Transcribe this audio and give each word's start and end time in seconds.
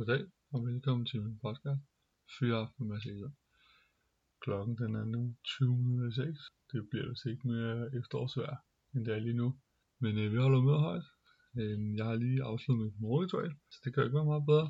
Goddag 0.00 0.24
og 0.52 0.66
velkommen 0.66 1.06
til 1.06 1.22
min 1.22 1.38
podcast 1.38 1.82
Fyraften 2.38 2.88
med 2.88 3.00
Cæsar. 3.00 3.32
Klokken 4.44 4.74
den 4.82 4.94
er 5.00 5.04
nu 5.04 5.36
20.06. 5.46 6.72
Det 6.72 6.88
bliver 6.90 7.08
vist 7.08 7.26
ikke 7.26 7.48
mere 7.48 7.76
efterårsvejr 7.98 8.56
end 8.94 9.04
det 9.04 9.14
er 9.14 9.18
lige 9.18 9.40
nu. 9.42 9.48
Men 10.02 10.18
øh, 10.18 10.32
vi 10.32 10.36
holder 10.36 10.60
med 10.60 10.78
højt. 10.88 11.06
Øh, 11.58 11.96
jeg 11.96 12.04
har 12.04 12.14
lige 12.14 12.42
afsluttet 12.42 12.84
mit 12.86 13.00
morgenritual, 13.00 13.52
så 13.70 13.78
det 13.84 13.94
kan 13.94 14.04
ikke 14.04 14.18
være 14.18 14.32
meget 14.32 14.46
bedre. 14.50 14.68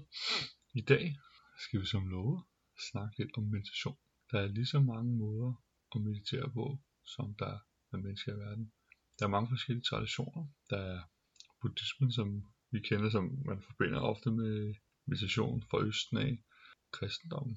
I 0.80 0.82
dag 0.92 1.04
skal 1.64 1.80
vi 1.80 1.86
som 1.86 2.08
lovet 2.08 2.42
snakke 2.90 3.18
lidt 3.18 3.36
om 3.38 3.44
meditation. 3.44 3.98
Der 4.30 4.38
er 4.40 4.48
lige 4.56 4.72
så 4.74 4.80
mange 4.80 5.12
måder 5.22 5.52
at 5.94 6.00
meditere 6.08 6.48
på, 6.58 6.64
som 7.14 7.34
der 7.42 7.54
er 7.92 7.96
mennesker 7.96 8.32
i 8.34 8.38
verden. 8.44 8.72
Der 9.18 9.24
er 9.26 9.34
mange 9.36 9.48
forskellige 9.54 9.88
traditioner. 9.90 10.44
Der 10.70 10.80
er 10.92 11.00
buddhismen, 11.60 12.12
som 12.12 12.28
vi 12.72 12.78
kender, 12.88 13.10
som 13.10 13.24
man 13.50 13.62
forbinder 13.68 14.00
ofte 14.00 14.30
med 14.30 14.74
meditation 15.10 15.62
fra 15.70 15.84
Østen 15.84 16.16
af. 16.18 16.32
Kristendommen 16.92 17.56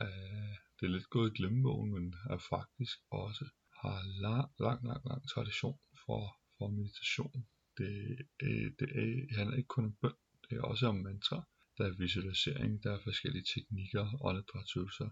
er, 0.00 0.56
det 0.76 0.86
er 0.86 0.94
lidt 0.96 1.10
gået 1.10 1.30
i 1.30 1.36
glemmebogen, 1.38 1.90
men 1.94 2.14
er 2.30 2.38
faktisk 2.38 2.98
også 3.10 3.44
har 3.82 4.02
lang, 4.26 4.50
lang, 4.60 4.86
lang, 4.90 5.02
lang 5.10 5.28
tradition 5.28 5.78
for, 6.06 6.22
for 6.58 6.68
meditation. 6.68 7.46
Det, 7.78 8.18
øh, 8.42 8.68
det 8.78 8.88
er, 9.00 9.36
handler 9.36 9.56
ikke 9.56 9.74
kun 9.76 9.84
om 9.84 9.96
bøn, 10.02 10.18
det 10.44 10.56
er 10.58 10.62
også 10.62 10.86
om 10.86 10.96
mantra. 10.96 11.48
Der 11.78 11.84
er 11.86 11.98
visualisering, 11.98 12.82
der 12.82 12.92
er 12.92 13.00
forskellige 13.04 13.44
teknikker, 13.54 14.24
åndedrætsøvelser, 14.24 15.08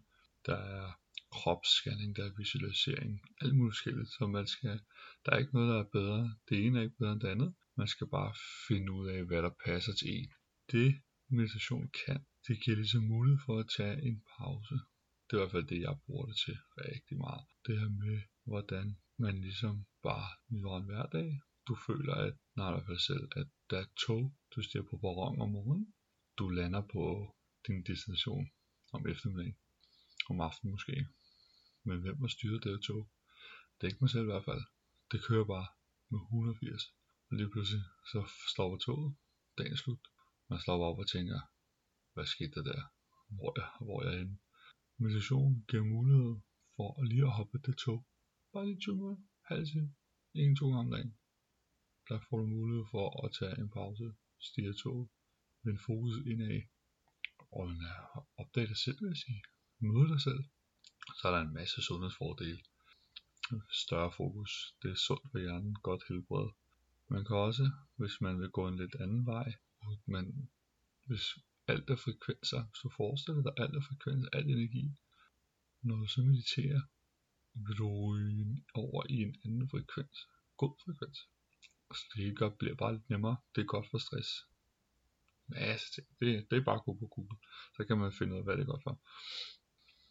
der 0.47 0.57
er 0.57 0.93
kropsscanning, 1.33 2.17
der 2.17 2.25
er 2.25 2.37
visualisering, 2.39 3.21
alt 3.41 3.55
muligt 3.57 3.75
forskelligt, 3.77 4.09
så 4.09 4.27
man 4.27 4.47
skal, 4.47 4.81
der 5.25 5.33
er 5.33 5.39
ikke 5.39 5.55
noget, 5.55 5.69
der 5.73 5.79
er 5.81 5.93
bedre. 5.93 6.35
Det 6.49 6.67
ene 6.67 6.79
er 6.79 6.83
ikke 6.83 6.97
bedre 6.99 7.13
end 7.13 7.21
det 7.21 7.29
andet. 7.29 7.55
Man 7.77 7.87
skal 7.87 8.07
bare 8.07 8.35
finde 8.69 8.93
ud 8.93 9.09
af, 9.09 9.25
hvad 9.25 9.43
der 9.43 9.51
passer 9.65 9.93
til 9.93 10.09
en. 10.19 10.33
Det 10.73 11.01
meditation 11.33 11.91
kan, 12.05 12.27
det 12.47 12.55
giver 12.63 12.77
ligesom 12.77 13.03
mulighed 13.03 13.41
for 13.47 13.59
at 13.59 13.71
tage 13.77 14.03
en 14.09 14.23
pause. 14.37 14.75
Det 15.25 15.33
er 15.33 15.39
i 15.39 15.43
hvert 15.43 15.57
fald 15.57 15.67
det, 15.73 15.81
jeg 15.81 15.95
bruger 16.05 16.27
det 16.27 16.37
til 16.45 16.57
rigtig 16.89 17.17
meget. 17.25 17.45
Det 17.67 17.81
her 17.81 17.89
med, 17.89 18.17
hvordan 18.51 18.87
man 19.19 19.41
ligesom 19.41 19.75
bare 20.03 20.29
nyder 20.53 20.77
en 20.77 20.89
hverdag. 20.91 21.29
Du 21.69 21.75
føler, 21.87 22.15
at, 22.15 22.35
nej 22.57 22.69
i 22.69 22.73
hvert 22.73 22.89
fald 22.91 22.99
selv, 23.11 23.25
at 23.41 23.49
der 23.71 23.79
er 23.85 23.89
tog, 24.07 24.23
du 24.53 24.63
stiger 24.63 24.85
på 24.91 24.97
perron 25.03 25.41
om 25.41 25.51
morgenen. 25.51 25.95
Du 26.39 26.49
lander 26.49 26.83
på 26.95 27.05
din 27.67 27.83
destination 27.91 28.47
om 28.93 29.07
eftermiddagen. 29.13 29.57
Om 30.31 30.41
aftenen 30.41 30.71
måske. 30.77 31.07
Men 31.85 32.01
hvem 32.01 32.21
har 32.21 32.29
styret 32.29 32.65
det 32.65 32.83
tog? 32.83 33.11
Det 33.77 33.83
er 33.85 33.91
ikke 33.91 34.05
mig 34.05 34.11
selv 34.11 34.27
i 34.29 34.33
hvert 34.33 34.45
fald. 34.45 34.63
Det 35.13 35.25
kører 35.29 35.45
bare 35.45 35.69
med 36.11 36.21
180. 36.21 36.83
Og 37.29 37.37
lige 37.37 37.51
pludselig 37.51 37.83
så 38.13 38.21
stopper 38.53 38.79
toget. 38.79 39.15
Dagen 39.59 39.73
er 39.73 39.77
slut. 39.77 40.12
Man 40.53 40.61
slår 40.61 40.85
op 40.91 40.99
og 40.99 41.09
tænker, 41.09 41.41
hvad 42.15 42.27
skete 42.27 42.55
der 42.57 42.63
der? 42.71 42.83
Hvor 43.37 43.51
er, 43.61 43.85
hvor 43.85 44.03
er 44.03 44.11
jeg 44.11 44.19
henne? 44.19 44.39
Meditation 44.97 45.65
giver 45.69 45.85
mulighed 45.85 46.35
for 46.77 47.03
lige 47.11 47.27
at 47.31 47.37
hoppe 47.39 47.59
det 47.67 47.77
tog. 47.85 48.01
Bare 48.53 48.67
lige 48.67 48.81
20 48.81 48.97
minutter, 48.97 49.23
halv 49.51 49.67
time, 49.67 49.95
en 50.35 50.57
to 50.57 50.67
gange 50.67 50.85
om 50.85 50.91
dagen. 50.91 51.15
Der 52.09 52.19
får 52.27 52.37
du 52.39 52.47
mulighed 52.47 52.85
for 52.91 53.07
at 53.25 53.33
tage 53.39 53.59
en 53.63 53.71
pause, 53.79 54.07
stige 54.49 54.75
toget, 54.83 55.09
vende 55.65 55.81
fokus 55.87 56.15
indad, 56.33 56.63
og 57.57 57.63
opdage 58.37 58.67
dig 58.73 58.77
selv, 58.85 58.99
vil 59.01 59.13
jeg 59.15 59.23
sige. 59.25 59.43
Møde 59.79 60.09
dig 60.13 60.21
selv. 60.21 60.43
Så 61.19 61.23
er 61.29 61.33
der 61.35 61.41
en 61.41 61.55
masse 61.61 61.83
sundhedsfordele. 61.83 62.61
Større 63.85 64.13
fokus, 64.17 64.53
det 64.83 64.91
er 64.91 65.01
sundt 65.07 65.27
for 65.31 65.39
hjernen, 65.39 65.75
godt 65.89 66.03
helbred. 66.09 66.49
Man 67.09 67.25
kan 67.25 67.37
også, 67.37 67.71
hvis 67.97 68.21
man 68.21 68.41
vil 68.41 68.51
gå 68.51 68.69
en 68.69 68.77
lidt 68.77 68.95
anden 68.95 69.27
vej, 69.27 69.49
men 70.07 70.51
hvis 71.05 71.25
alt 71.67 71.91
er 71.91 71.97
frekvenser, 71.97 72.63
så 72.81 72.87
forestiller 72.97 73.43
dig 73.43 73.53
alt 73.57 73.77
er 73.77 73.81
frekvenser, 73.89 74.29
alt 74.33 74.47
energi. 74.47 74.85
Når 75.83 75.97
du 75.97 76.07
så 76.07 76.21
mediterer, 76.23 76.83
vil 77.55 77.77
du 77.77 77.87
ryge 78.07 78.65
over 78.75 79.03
i 79.11 79.17
en 79.23 79.37
anden 79.45 79.69
frekvens. 79.71 80.19
God 80.57 80.75
frekvens. 80.85 81.19
Så 81.97 82.03
det 82.15 82.25
hele 82.25 82.37
godt 82.37 82.59
bliver 82.59 82.75
bare 82.75 82.93
lidt 82.93 83.11
nemmere. 83.11 83.37
Det 83.55 83.61
er 83.61 83.67
godt 83.67 83.87
for 83.91 83.99
stress. 83.99 84.31
Masse 85.47 85.87
ting. 85.95 86.07
Det, 86.21 86.51
det 86.51 86.57
er 86.59 86.65
bare 86.65 86.81
at 86.81 86.85
gå 86.85 86.93
på 86.99 87.07
Google. 87.07 87.39
Så 87.77 87.85
kan 87.85 87.99
man 87.99 88.13
finde 88.13 88.33
ud 88.33 88.39
af, 88.39 88.45
hvad 88.45 88.57
det 88.57 88.63
er 88.63 88.73
godt 88.73 88.83
for. 88.83 89.01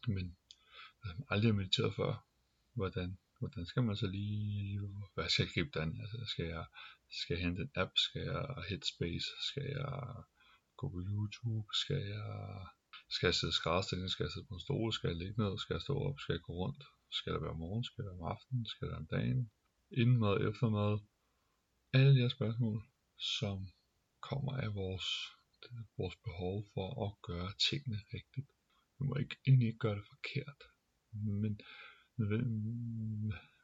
Men 0.07 0.37
jeg 1.03 1.13
har 1.15 1.25
aldrig 1.29 1.55
mediteret 1.55 1.95
før, 1.95 2.27
hvordan, 2.73 3.17
hvordan 3.41 3.65
skal 3.65 3.83
man 3.83 3.95
så 3.95 4.07
lige, 4.07 4.79
hvad 5.13 5.29
skal 5.29 5.43
jeg 5.45 5.53
gribe 5.53 5.73
den? 5.79 5.89
Altså, 6.01 6.17
skal 6.31 6.45
jeg, 6.55 6.65
skal 7.19 7.33
jeg 7.35 7.43
hente 7.45 7.61
en 7.61 7.71
app? 7.83 7.93
Skal 8.05 8.21
jeg 8.31 8.43
Headspace? 8.67 9.29
Skal 9.49 9.67
jeg 9.77 9.95
gå 10.79 10.85
på 10.93 10.99
YouTube? 11.11 11.67
Skal 11.83 12.01
jeg, 12.15 12.31
skal 13.15 13.27
jeg 13.27 13.37
sidde 13.39 13.59
skrædstilling? 13.59 14.09
Skal 14.09 14.23
jeg 14.25 14.31
sidde 14.33 14.47
på 14.49 14.55
en 14.55 14.65
stol? 14.65 14.93
Skal 14.93 15.07
jeg 15.11 15.17
ligge 15.21 15.37
ned? 15.43 15.53
Skal 15.61 15.73
jeg 15.73 15.85
stå 15.87 15.95
op? 16.07 16.17
Skal 16.19 16.33
jeg 16.33 16.43
gå 16.47 16.53
rundt? 16.63 16.83
Skal 17.17 17.33
det 17.33 17.41
være 17.41 17.55
om 17.57 17.61
morgenen? 17.63 17.87
Skal 17.87 17.97
det 18.01 18.09
være 18.09 18.19
om 18.19 18.31
aftenen? 18.33 18.65
Skal 18.71 18.81
det 18.85 18.91
være 18.93 19.03
om 19.05 19.11
dagen? 19.17 19.51
Inden 20.01 20.17
mad, 20.23 20.35
efter 20.49 20.67
mad? 20.79 20.95
Alle 21.93 22.11
de 22.15 22.21
her 22.23 22.33
spørgsmål, 22.37 22.77
som 23.39 23.57
kommer 24.29 24.53
af 24.65 24.71
vores, 24.81 25.07
vores 25.99 26.17
behov 26.27 26.55
for 26.73 26.89
at 27.05 27.11
gøre 27.29 27.51
tingene 27.69 27.99
rigtigt. 28.15 28.49
Vi 28.97 29.01
må 29.07 29.13
ikke, 29.23 29.35
egentlig 29.47 29.67
ikke 29.67 29.85
gøre 29.85 29.97
det 29.99 30.07
forkert. 30.13 30.61
Men 31.41 31.53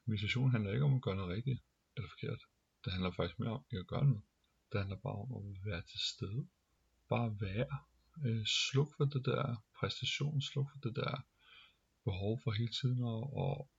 meditation 0.05 0.51
handler 0.51 0.71
ikke 0.73 0.85
om 0.85 0.95
at 0.95 1.01
gøre 1.01 1.15
noget 1.15 1.35
rigtigt 1.35 1.61
eller 1.95 2.09
forkert. 2.09 2.41
Det 2.83 2.93
handler 2.93 3.11
faktisk 3.11 3.39
mere 3.39 3.51
om 3.51 3.63
ikke 3.71 3.79
at 3.79 3.87
gøre 3.87 4.05
noget. 4.05 4.23
Det 4.71 4.79
handler 4.79 4.99
bare 5.07 5.19
om 5.23 5.29
at 5.37 5.65
være 5.65 5.81
til 5.81 5.99
stede. 5.99 6.47
Bare 7.09 7.29
være. 7.41 7.77
Øh, 8.25 8.45
sluk 8.45 8.89
for 8.97 9.05
det 9.05 9.25
der 9.25 9.63
præstation, 9.79 10.41
sluk 10.41 10.67
for 10.71 10.79
det 10.89 10.95
der 10.95 11.25
behov 12.03 12.39
for 12.43 12.51
hele 12.51 12.73
tiden 12.79 12.99
at, 13.13 13.23
og 13.43 13.69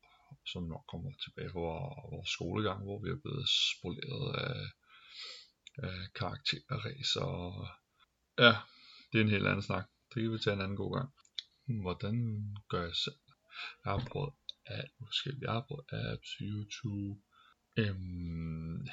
som 0.47 0.63
nok 0.63 0.85
kommer 0.93 1.11
tilbage 1.25 1.51
fra 1.51 1.69
vores 2.13 2.31
skolegang, 2.37 2.83
hvor 2.83 2.99
vi 3.03 3.09
er 3.11 3.21
blevet 3.25 3.47
spoleret 3.49 4.27
af, 4.49 4.61
af 5.89 5.99
karakterræser. 6.15 7.21
Og, 7.21 7.69
ja, 8.39 8.53
det 9.09 9.17
er 9.19 9.25
en 9.25 9.35
helt 9.37 9.47
anden 9.47 9.63
snak. 9.63 9.87
Det 10.11 10.23
kan 10.23 10.33
vi 10.33 10.39
tage 10.39 10.57
en 10.57 10.65
anden 10.65 10.77
god 10.77 10.93
gang. 10.99 11.11
Hvordan 11.83 12.17
gør 12.69 12.83
jeg 12.83 12.97
selv? 12.97 13.21
Jeg 13.85 13.93
har 13.93 14.09
prøvet 14.11 14.35
af 14.77 14.85
forskellige 15.11 15.51
Jeg 15.51 15.63
apps, 16.13 16.31
YouTube, 16.41 17.21
øhm, 17.79 18.89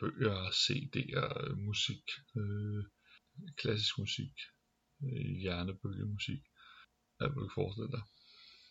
bøger, 0.00 0.40
CD'er, 0.62 1.54
musik, 1.68 2.04
øh, 2.40 2.82
klassisk 3.60 3.98
musik, 3.98 4.34
øh, 5.04 5.30
hjernebølgemusik, 5.42 6.42
alt 7.20 7.32
hvad 7.32 7.40
du 7.42 7.48
kan 7.48 7.58
forestille 7.60 7.92
dig. 7.96 8.04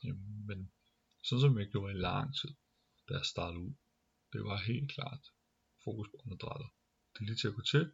Jamen, 0.04 0.46
men 0.48 0.59
sådan 1.26 1.42
som 1.42 1.59
jeg 1.59 1.68
gjorde 1.72 1.94
i 1.94 2.04
lang 2.09 2.28
tid, 2.40 2.54
da 3.08 3.12
jeg 3.18 3.26
startede 3.26 3.62
ud, 3.66 3.74
det 4.34 4.42
var 4.50 4.58
helt 4.72 4.92
klart 4.96 5.24
fokus 5.84 6.08
på 6.09 6.16
åndedrættet. 6.24 6.70
Det 7.12 7.20
er 7.20 7.26
lige 7.26 7.42
til 7.42 7.52
at 7.52 7.58
gå 7.59 7.64
til, 7.74 7.86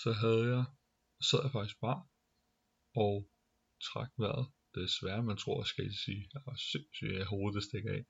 så 0.00 0.10
havde 0.22 0.44
jeg, 0.54 0.64
sad 1.28 1.40
jeg 1.42 1.52
faktisk 1.52 1.78
bare 1.86 2.00
og 3.04 3.14
trak 3.88 4.10
vejret. 4.22 4.46
Det 4.76 4.84
er 4.84 5.22
man 5.22 5.36
tror, 5.36 5.60
jeg 5.62 5.66
skal 5.66 5.94
sige. 6.04 6.22
Jeg 6.34 6.42
var 6.46 6.56
sindssygt, 6.72 7.16
at 7.20 7.26
hovedet 7.26 7.62
stikker 7.68 7.92
af. 7.98 8.04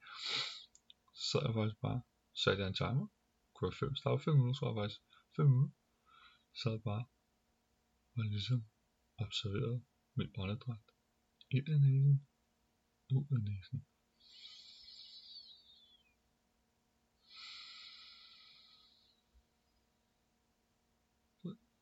Så 1.14 1.24
sad 1.30 1.40
jeg 1.46 1.54
faktisk 1.54 1.80
bare, 1.86 2.00
satte 2.42 2.60
jeg 2.62 2.68
en 2.68 2.80
timer, 2.82 3.06
kunne 3.54 3.66
være 3.68 3.80
5, 3.88 3.94
starte 4.00 4.24
5 4.24 4.34
minutter, 4.34 4.58
tror 4.58 4.70
jeg 4.70 4.78
faktisk. 4.82 5.00
5 5.36 5.46
minutter. 5.54 5.76
sad 6.60 6.72
jeg 6.76 6.82
bare 6.92 7.04
og 8.16 8.24
ligesom 8.24 8.60
observerede 9.24 9.84
mit 10.18 10.30
åndedræt. 10.38 10.86
Ind 11.56 11.68
af 11.74 11.80
næsen, 11.80 12.26
ud 13.16 13.26
af 13.36 13.42
næsen. 13.50 13.78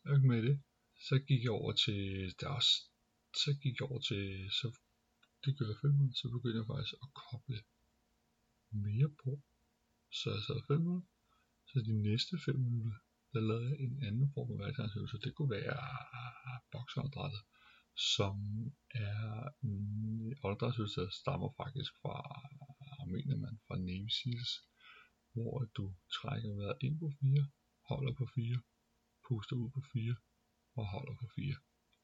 Jeg 0.05 0.21
med 0.21 0.43
det. 0.43 0.63
Så 1.07 1.19
gik 1.29 1.43
jeg 1.43 1.51
over 1.51 1.73
til, 1.73 2.35
der 2.41 2.49
også, 2.49 2.94
så 3.43 3.51
gik 3.63 3.75
jeg 3.79 3.87
over 3.91 4.01
til, 4.11 4.51
så 4.61 4.67
det 5.45 5.53
gør 5.59 5.67
jeg 5.71 5.79
fem 5.83 5.93
minutter, 5.97 6.17
så 6.21 6.27
begyndte 6.35 6.59
jeg 6.61 6.71
faktisk 6.73 6.95
at 7.05 7.11
koble 7.23 7.59
mere 8.87 9.11
på. 9.23 9.33
Så 10.19 10.27
jeg 10.35 10.43
sad 10.47 10.61
5 10.67 10.81
minutter, 10.81 11.09
så 11.71 11.77
de 11.89 11.95
næste 12.09 12.35
5 12.45 12.55
minutter, 12.67 12.97
der 13.33 13.41
lavede 13.49 13.69
jeg 13.71 13.79
en 13.87 13.97
anden 14.09 14.29
form 14.35 14.47
for 14.49 14.59
værktøjsøvelse. 14.65 15.25
Det 15.25 15.35
kunne 15.35 15.51
være 15.59 15.77
ah, 16.21 16.59
boksåndedrættet, 16.73 17.43
som 18.15 18.37
er 19.07 19.23
en 19.69 19.79
åndedrætsøvelse, 20.45 21.01
der 21.01 21.11
stammer 21.21 21.51
faktisk 21.63 21.93
fra, 22.03 22.17
mener 23.15 23.37
man, 23.45 23.55
fra 23.67 23.77
Navy 23.89 24.11
Seals, 24.19 24.53
hvor 25.33 25.55
du 25.77 25.85
trækker 26.17 26.51
vejret 26.59 26.79
ind 26.87 26.97
på 27.03 27.09
4, 27.21 27.47
holder 27.91 28.13
på 28.21 28.27
4, 28.35 28.63
puster 29.27 29.57
ud 29.63 29.71
på 29.77 29.81
4 29.93 30.17
og 30.79 30.85
holder 30.95 31.15
på 31.21 31.27
4 31.37 31.55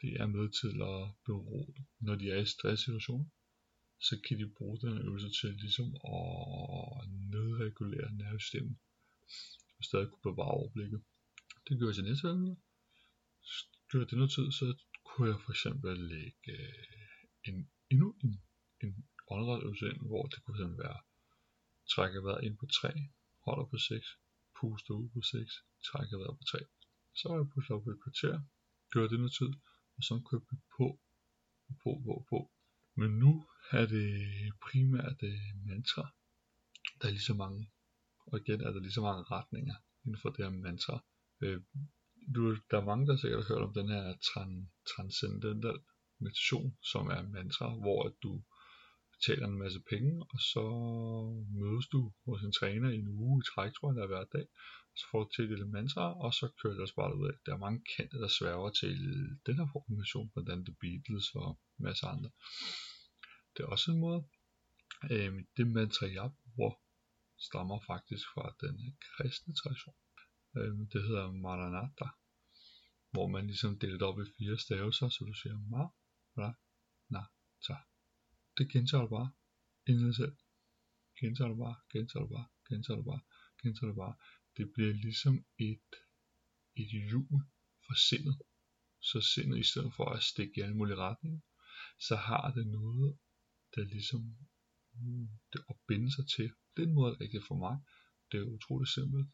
de 0.03 0.09
er 0.23 0.27
med 0.27 0.47
til 0.61 0.75
at 0.93 1.03
bero, 1.27 1.75
når 2.07 2.15
de 2.21 2.27
er 2.31 2.41
i 2.41 2.53
stresssituation, 2.55 3.25
så 4.09 4.15
kan 4.25 4.39
de 4.39 4.55
bruge 4.59 4.79
den 4.85 4.99
øvelse 5.07 5.31
til 5.41 5.51
ligesom 5.65 5.89
at 6.17 7.09
nedregulere 7.35 8.13
nervesystemet 8.21 8.77
og 9.81 9.85
stadig 9.85 10.09
kunne 10.09 10.27
bevare 10.31 10.57
overblikket. 10.61 11.01
Det 11.67 11.73
gjorde 11.77 11.91
jeg 11.91 11.99
til 11.99 12.09
næste 12.11 12.29
øvelse. 12.29 12.55
Gjorde 13.89 14.09
det 14.11 14.17
noget 14.21 14.33
tid, 14.37 14.47
så 14.61 14.67
kunne 15.07 15.29
jeg 15.33 15.39
for 15.45 15.53
eksempel 15.57 15.93
lægge 16.15 16.53
øh, 16.59 17.23
en, 17.49 17.57
endnu 17.93 18.09
en, 18.25 18.33
en 18.85 18.91
åndedrætsøvelse 19.33 19.87
ind, 19.93 20.01
hvor 20.11 20.25
det 20.31 20.39
kunne 20.43 20.59
simpelthen 20.59 20.85
være, 20.87 21.01
trække 21.95 22.19
vejret 22.27 22.45
ind 22.47 22.57
på 22.61 22.67
3, 22.67 22.89
holder 23.47 23.67
på 23.73 23.79
6, 23.79 24.07
puster 24.57 24.95
ud 25.01 25.09
på 25.15 25.21
6, 25.23 25.51
trækker 25.89 26.17
vejret 26.21 26.37
på 26.41 26.45
3. 26.53 26.59
Så 27.19 27.25
har 27.29 27.37
jeg 27.37 27.53
pustet 27.55 27.73
op 27.77 27.85
på 27.85 27.91
et 27.95 28.03
kvarter, 28.05 28.37
gør 28.95 29.05
det 29.11 29.19
noget 29.23 29.35
tid, 29.41 29.51
og 30.01 30.05
så 30.05 30.15
kunne 30.25 30.41
jeg 30.41 30.49
bygge 30.51 30.69
på, 30.79 30.87
på, 31.83 31.91
på, 32.05 32.15
på. 32.31 32.39
Men 33.01 33.11
nu 33.23 33.33
er 33.79 33.87
det 33.95 34.09
primært 34.67 35.19
øh, 35.31 35.47
mantra. 35.69 36.05
Der 36.99 37.05
er 37.09 37.15
lige 37.17 37.31
så 37.33 37.35
mange, 37.45 37.63
og 38.27 38.35
igen 38.41 38.61
er 38.61 38.71
der 38.73 38.81
lige 38.81 38.99
så 38.99 39.05
mange 39.09 39.23
retninger 39.23 39.77
inden 40.05 40.21
for 40.23 40.31
det 40.31 40.45
her 40.45 40.55
mantra. 40.67 40.97
Øh, 41.43 41.61
du, 42.35 42.41
der 42.71 42.77
er 42.81 42.91
mange, 42.91 43.07
der 43.07 43.17
sikkert 43.17 43.41
har 43.43 43.55
hørt 43.55 43.69
om 43.69 43.75
den 43.75 43.89
her 43.89 44.05
tran, 44.29 44.71
transcendental 44.93 45.79
meditation, 46.21 46.71
som 46.93 47.05
er 47.07 47.23
mantra, 47.37 47.67
hvor 47.85 48.01
at 48.09 48.15
du 48.23 48.33
betaler 49.15 49.47
en 49.47 49.63
masse 49.65 49.81
penge, 49.91 50.13
og 50.33 50.39
så 50.53 50.65
mødes 51.61 51.87
du 51.95 52.01
hos 52.27 52.43
en 52.43 52.53
træner 52.53 52.91
i 52.91 52.99
en 52.99 53.09
uge 53.09 53.43
i 53.43 53.47
træk, 53.51 53.73
tror 53.73 53.89
jeg, 53.91 53.97
der 53.97 54.03
er 54.03 54.13
hver 54.15 54.25
dag, 54.37 54.47
så 55.01 55.05
får 55.11 55.21
du 55.25 55.31
tildelt 55.31 55.71
mantra, 55.77 56.05
og 56.25 56.31
så 56.39 56.45
kører 56.59 56.75
det 56.75 56.83
også 56.83 56.95
bare 56.95 57.17
ud 57.19 57.27
af. 57.31 57.35
Der 57.47 57.53
er 57.55 57.65
mange 57.67 57.81
kendte, 57.93 58.17
der 58.25 58.29
sværger 58.29 58.71
til 58.81 58.97
den 59.47 59.55
her 59.59 59.69
formation, 59.73 60.31
blandt 60.31 60.51
andet 60.51 60.67
The 60.67 60.77
Beatles 60.83 61.27
og 61.35 61.49
masser 61.79 61.89
masse 61.89 62.07
andre. 62.15 62.31
Det 63.53 63.61
er 63.63 63.67
også 63.75 63.91
en 63.93 64.01
måde. 64.07 64.21
Øh, 65.13 65.33
det 65.57 65.67
mantra, 65.67 66.07
jeg 66.19 66.31
bruger, 66.43 66.75
stammer 67.49 67.79
faktisk 67.93 68.25
fra 68.35 68.45
den 68.63 68.75
kristne 69.13 69.55
tradition. 69.55 69.97
Øh, 70.57 70.73
det 70.93 71.01
hedder 71.09 71.33
Maranatha, 71.33 72.09
hvor 73.13 73.27
man 73.35 73.47
ligesom 73.47 73.79
deler 73.79 73.99
det 73.99 74.09
op 74.11 74.21
i 74.21 74.33
fire 74.39 74.59
stavelser, 74.59 75.09
så 75.09 75.25
du 75.25 75.35
siger 75.43 75.57
Ma, 75.73 75.83
Ra, 76.41 76.51
Na, 77.09 77.23
Ta. 77.67 77.77
Det 78.59 78.73
gentager 78.73 79.03
du 79.03 79.09
bare 79.09 79.31
inden 79.87 80.15
selv. 80.15 80.37
Gentager 81.21 81.49
du 81.49 81.57
bare, 81.65 81.77
gentager 81.93 82.25
du 82.25 82.31
bare, 82.37 82.49
gentager 82.69 82.97
du 82.97 83.03
bare, 83.03 83.21
gentager 83.63 83.91
du 83.93 83.97
bare. 84.05 84.17
Det 84.57 84.73
bliver 84.75 84.93
ligesom 84.93 85.35
et, 85.59 85.91
et 86.77 86.91
hjul 87.09 87.41
for 87.87 87.95
sindet. 88.09 88.37
Så 89.01 89.19
sindet 89.35 89.59
i 89.59 89.67
stedet 89.71 89.93
for 89.97 90.07
at 90.17 90.23
stikke 90.23 90.55
i 90.57 90.61
alle 90.65 90.77
mulige 90.77 90.97
retninger, 90.97 91.41
så 92.09 92.17
har 92.17 92.47
det 92.57 92.67
noget, 92.67 93.19
der 93.75 93.85
ligesom 93.95 94.21
mm, 94.93 95.29
det 95.53 95.61
at 95.71 95.77
binde 95.89 96.11
sig 96.17 96.27
til. 96.37 96.49
Det 96.73 96.83
er 96.83 96.87
en 96.87 96.95
måde, 96.95 97.19
der 97.19 97.45
for 97.49 97.59
mig. 97.67 97.77
Det 98.31 98.37
er 98.41 98.53
utroligt 98.57 98.95
simpelt. 98.97 99.29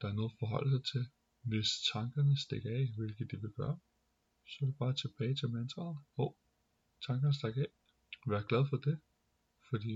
Der 0.00 0.08
er 0.08 0.12
noget 0.12 0.32
at 0.32 0.38
forholde 0.38 0.70
sig 0.74 0.84
til. 0.92 1.04
Hvis 1.50 1.68
tankerne 1.92 2.36
stikker 2.44 2.70
af, 2.78 2.84
hvilket 2.96 3.26
de 3.30 3.36
vil 3.44 3.52
gøre, 3.60 3.78
så 4.48 4.56
er 4.60 4.66
det 4.66 4.78
bare 4.78 4.94
tilbage 5.02 5.34
til 5.36 5.48
mantraet. 5.50 5.98
Hov, 6.16 6.30
tankerne 7.06 7.34
stikker 7.34 7.62
af. 7.62 7.72
Vær 8.30 8.42
glad 8.50 8.64
for 8.70 8.76
det, 8.76 8.96
fordi 9.70 9.94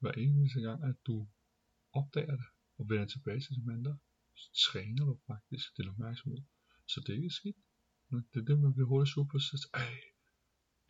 hver 0.00 0.12
eneste 0.12 0.60
gang, 0.60 0.78
at 0.90 0.96
du 1.06 1.28
opdager 1.92 2.36
det 2.36 2.53
og 2.78 2.84
vender 2.90 3.06
tilbage 3.06 3.40
til 3.40 3.54
det 3.56 3.64
mantra, 3.70 3.94
så 4.40 4.48
træner 4.66 5.04
du 5.04 5.14
faktisk 5.26 5.66
din 5.76 5.88
opmærksomhed. 5.88 6.42
Så 6.92 7.00
det 7.00 7.10
er 7.12 7.16
ikke 7.16 7.38
skidt. 7.40 7.56
Det 8.32 8.38
er 8.40 8.46
det, 8.50 8.58
man 8.64 8.72
bliver 8.74 8.88
hurtigt 8.88 9.12
sur 9.12 9.24
på, 9.32 9.38
så 9.38 9.68
ej, 9.74 9.94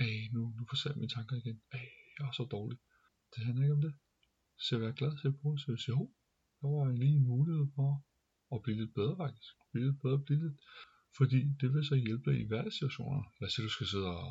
ej, 0.04 0.16
nu, 0.34 0.40
nu 0.56 0.62
forsvandt 0.70 0.98
mine 0.98 1.14
tanker 1.16 1.36
igen. 1.36 1.58
Ej, 1.72 1.86
jeg 2.19 2.26
er 2.28 2.32
så 2.32 2.44
dårlig. 2.56 2.78
Det 3.32 3.44
handler 3.46 3.62
ikke 3.62 3.78
om 3.78 3.84
det. 3.86 3.94
Så 4.64 4.78
jeg 4.78 4.88
er 4.88 4.98
glad, 5.00 5.12
se 5.22 5.32
positivt, 5.42 5.81
sige, 5.81 5.94
oh, 6.00 6.08
der 6.60 6.69
var 6.75 6.92
lige 7.02 7.16
en 7.20 7.26
mulighed 7.34 7.66
for 7.76 7.88
at 8.54 8.62
blive 8.62 8.78
lidt 8.81 8.94
bedre 8.98 9.16
faktisk. 9.25 9.52
Blive 9.70 9.86
lidt 9.88 10.00
bedre, 10.04 10.19
blive 10.26 10.40
lidt. 10.44 10.58
Fordi 11.19 11.40
det 11.60 11.69
vil 11.72 11.84
så 11.90 11.94
hjælpe 12.06 12.25
dig 12.31 12.40
i 12.40 12.46
hverdagssituationer. 12.50 13.22
Lad 13.40 13.46
os 13.48 13.52
sige, 13.54 13.64
du 13.69 13.75
skal 13.76 13.86
sidde 13.86 14.08
og 14.19 14.31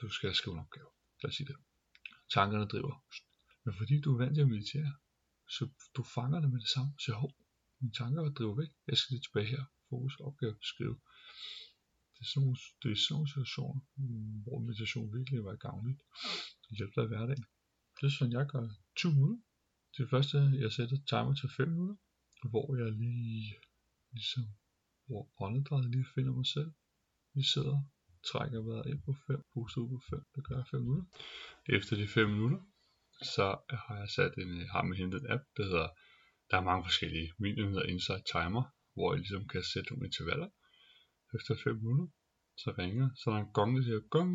du 0.00 0.08
skal 0.16 0.34
skrive 0.34 0.54
en 0.56 0.64
opgave. 0.64 0.90
Lad 1.22 1.28
os 1.30 1.36
sige 1.36 1.48
det. 1.50 1.56
Tankerne 2.34 2.66
driver. 2.72 2.94
Men 3.64 3.74
fordi 3.80 3.94
du 4.00 4.08
er 4.14 4.18
vant 4.22 4.34
til 4.34 4.42
at 4.46 4.52
meditere, 4.54 4.90
så 5.48 5.68
du 5.96 6.02
fanger 6.02 6.40
det 6.40 6.50
med 6.50 6.60
det 6.60 6.68
samme. 6.68 6.92
Så 6.98 7.12
hov, 7.12 7.32
mine 7.80 7.92
tanker 7.92 8.34
driver 8.38 8.56
væk. 8.62 8.70
Jeg 8.88 8.96
skal 8.96 9.12
lige 9.12 9.24
tilbage 9.26 9.46
her. 9.54 9.64
Fokus, 9.88 10.16
opgave, 10.20 10.56
skrive. 10.72 10.96
Det 12.14 12.20
er 12.24 12.30
sådan, 12.32 12.56
det 12.82 12.88
er 12.92 12.96
sådan 12.96 13.14
nogle 13.14 13.28
situationer, 13.28 13.80
hvor 14.44 14.58
meditation 14.58 15.14
virkelig 15.18 15.44
var 15.44 15.56
gavnligt. 15.56 16.00
Det 16.64 16.76
hjælper 16.78 16.96
dig 17.00 17.04
i 17.06 17.12
hverdagen. 17.12 17.44
Det 17.96 18.06
er 18.06 18.14
sådan, 18.18 18.32
jeg 18.32 18.46
gør 18.46 18.64
20 18.96 19.12
minutter. 19.14 19.38
Det 19.96 20.10
første, 20.10 20.36
jeg 20.62 20.72
sætter 20.72 20.96
timer 21.10 21.34
til 21.34 21.48
5 21.56 21.68
minutter 21.68 21.96
hvor 22.50 22.76
jeg 22.76 22.92
lige, 22.92 23.54
ligesom, 24.10 24.44
hvor 25.06 25.42
åndedrættet 25.44 25.90
lige 25.90 26.06
finder 26.14 26.32
mig 26.32 26.46
selv. 26.46 26.72
Vi 27.34 27.42
sidder, 27.42 27.78
trækker 28.30 28.60
vejret 28.62 28.86
ind 28.90 29.02
på 29.02 29.12
5, 29.26 29.42
puster 29.54 29.80
ud 29.80 29.88
på 29.88 30.00
5, 30.10 30.24
det 30.34 30.44
gør 30.46 30.56
jeg 30.56 30.66
5 30.70 30.80
minutter. 30.80 31.06
Efter 31.68 31.96
de 31.96 32.08
5 32.08 32.30
minutter, 32.30 32.60
så 33.22 33.46
har 33.86 33.96
jeg 34.02 34.08
sat 34.08 34.34
en, 34.42 34.68
har 34.74 34.82
man 34.82 34.96
hentet 34.98 35.20
en 35.20 35.30
app, 35.30 35.44
der 35.56 35.64
hedder, 35.64 35.88
der 36.50 36.56
er 36.56 36.68
mange 36.70 36.84
forskellige, 36.84 37.32
min 37.38 37.56
hedder 37.56 37.90
Insight 37.92 38.24
Timer, 38.32 38.64
hvor 38.94 39.12
jeg 39.12 39.18
ligesom 39.18 39.48
kan 39.48 39.62
sætte 39.72 39.90
nogle 39.90 40.06
intervaller. 40.06 40.50
Efter 41.36 41.54
5 41.64 41.76
minutter, 41.76 42.06
så 42.62 42.68
ringer, 42.78 43.08
så 43.18 43.24
der 43.30 43.36
er 43.36 43.40
en 43.40 43.52
gong, 43.52 43.76
der 43.76 43.82
siger 43.82 44.00
gong, 44.16 44.32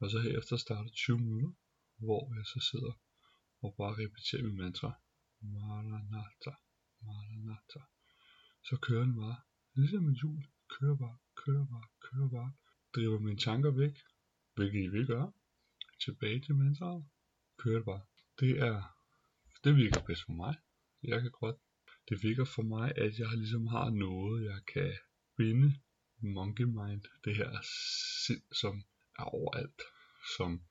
og 0.00 0.06
så 0.10 0.18
herefter 0.26 0.56
starter 0.56 0.90
20 0.90 1.18
minutter, 1.18 1.52
hvor 2.04 2.22
jeg 2.36 2.44
så 2.52 2.58
sidder 2.70 2.94
og 3.64 3.70
bare 3.78 3.94
repeterer 4.02 4.42
min 4.48 4.56
mantra. 4.62 4.90
Maranatha. 5.54 6.52
Maranatha. 7.06 7.80
Så 8.68 8.74
kører 8.86 9.04
den 9.04 9.16
bare. 9.22 9.38
Ligesom 9.76 10.04
en 10.08 10.16
hjul. 10.20 10.42
Kører 10.74 10.96
bare, 10.96 11.18
kører 11.42 11.66
bare, 11.74 11.88
kører 12.06 12.30
bare. 12.36 12.52
Driver 12.94 13.18
mine 13.18 13.38
tanker 13.38 13.70
væk. 13.70 13.96
Hvilket 14.54 14.80
I 14.86 14.88
vil 14.88 15.06
gøre. 15.06 15.32
Tilbage 16.04 16.40
til 16.40 16.54
mantraet. 16.54 17.04
Kører 17.58 17.84
bare. 17.84 18.00
Det 18.40 18.58
er, 18.58 18.82
det 19.64 19.76
virker 19.76 20.00
bedst 20.06 20.22
for 20.26 20.32
mig. 20.32 20.54
Jeg 21.02 21.20
kan 21.20 21.30
godt. 21.30 21.56
Det 22.08 22.22
virker 22.22 22.44
for 22.44 22.62
mig, 22.62 22.92
at 22.96 23.18
jeg 23.18 23.28
ligesom 23.36 23.66
har 23.66 23.90
noget, 23.90 24.44
jeg 24.44 24.60
kan 24.74 24.92
binde 25.36 25.80
monkey 26.22 26.64
mind, 26.64 27.04
det 27.24 27.36
her 27.36 27.52
sind, 28.26 28.42
som 28.52 28.84
er 29.18 29.24
overalt, 29.24 29.82
som 30.36 30.62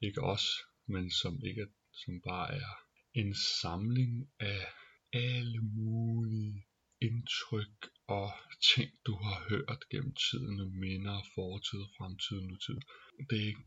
ikke 0.00 0.22
os, 0.22 0.46
men 0.86 1.10
som 1.10 1.40
ikke 1.44 1.66
som 1.92 2.20
bare 2.20 2.54
er 2.54 2.72
en 3.14 3.34
samling 3.34 4.30
af 4.40 4.66
alle 5.12 5.60
mulige 5.60 6.66
indtryk 7.00 7.88
og 8.06 8.32
ting, 8.74 8.90
du 9.06 9.14
har 9.14 9.48
hørt 9.48 9.88
gennem 9.90 10.14
tiden, 10.14 10.80
minder, 10.80 11.18
fortid, 11.34 11.82
fremtid, 11.98 12.40
nutid. 12.40 12.78
Det 13.30 13.42
er 13.42 13.46
ikke, 13.46 13.64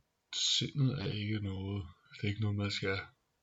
sindet 0.57 1.01
er 1.01 1.11
ikke 1.11 1.39
noget, 1.39 1.83
det 2.15 2.23
er 2.23 2.31
ikke 2.31 2.45
noget, 2.45 2.57
man 2.57 2.71
skal, 2.71 2.97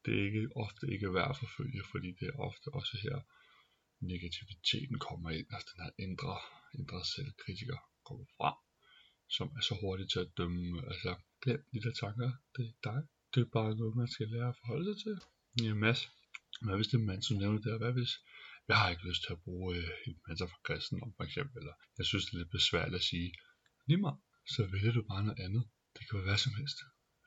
det 0.04 0.12
er 0.18 0.24
ikke 0.28 0.48
ofte 0.64 0.84
ikke 0.94 1.14
værd 1.14 1.30
at 1.30 1.40
forfølge, 1.44 1.82
fordi 1.92 2.08
det 2.18 2.26
er 2.28 2.42
ofte 2.48 2.68
også 2.78 2.94
her, 3.04 3.16
negativiteten 4.12 4.98
kommer 5.08 5.30
ind, 5.38 5.46
altså 5.54 5.68
den 5.72 5.84
her 5.84 5.92
indre, 6.06 6.34
indre 6.78 6.98
selvkritiker 7.14 7.78
kommer 8.08 8.26
frem, 8.36 8.56
som 9.36 9.46
er 9.58 9.62
så 9.68 9.74
hurtigt 9.82 10.10
til 10.12 10.20
at 10.24 10.32
dømme, 10.38 10.66
altså 10.90 11.10
glem 11.42 11.60
de 11.72 11.82
der 11.84 11.94
tanker, 12.02 12.30
det 12.56 12.64
er 12.70 12.76
dig. 12.88 13.00
Det 13.34 13.40
er 13.40 13.50
bare 13.58 13.76
noget, 13.80 13.96
man 14.02 14.10
skal 14.14 14.28
lære 14.34 14.48
at 14.52 14.58
forholde 14.60 14.86
sig 14.88 14.98
til. 15.04 15.16
Ja, 15.64 15.74
Mads, 15.84 16.00
hvad 16.64 16.76
hvis 16.76 16.90
det 16.90 16.98
er 16.98 17.08
mand, 17.10 17.22
som 17.22 17.36
nævner 17.36 17.60
det, 17.60 17.78
hvad 17.80 17.92
hvis 17.98 18.12
jeg 18.68 18.76
har 18.80 18.90
ikke 18.90 19.08
lyst 19.08 19.22
til 19.24 19.32
at 19.36 19.42
bruge 19.46 19.68
øh, 19.76 19.88
en 20.06 20.16
mantra 20.26 20.46
fra 20.52 20.58
kristendom 20.66 21.12
for 21.16 21.24
eksempel, 21.28 21.56
eller 21.60 21.74
jeg 21.98 22.06
synes 22.06 22.24
det 22.24 22.34
er 22.34 22.38
lidt 22.38 22.56
besværligt 22.58 23.00
at 23.00 23.08
sige, 23.10 23.28
lige 23.88 24.02
meget, 24.04 24.18
så 24.54 24.60
vælger 24.72 24.92
du 24.92 25.02
bare 25.12 25.24
noget 25.24 25.40
andet. 25.46 25.64
Det 25.94 26.02
kan 26.04 26.14
være 26.18 26.28
hvad 26.28 26.40
som 26.44 26.54
helst. 26.60 26.78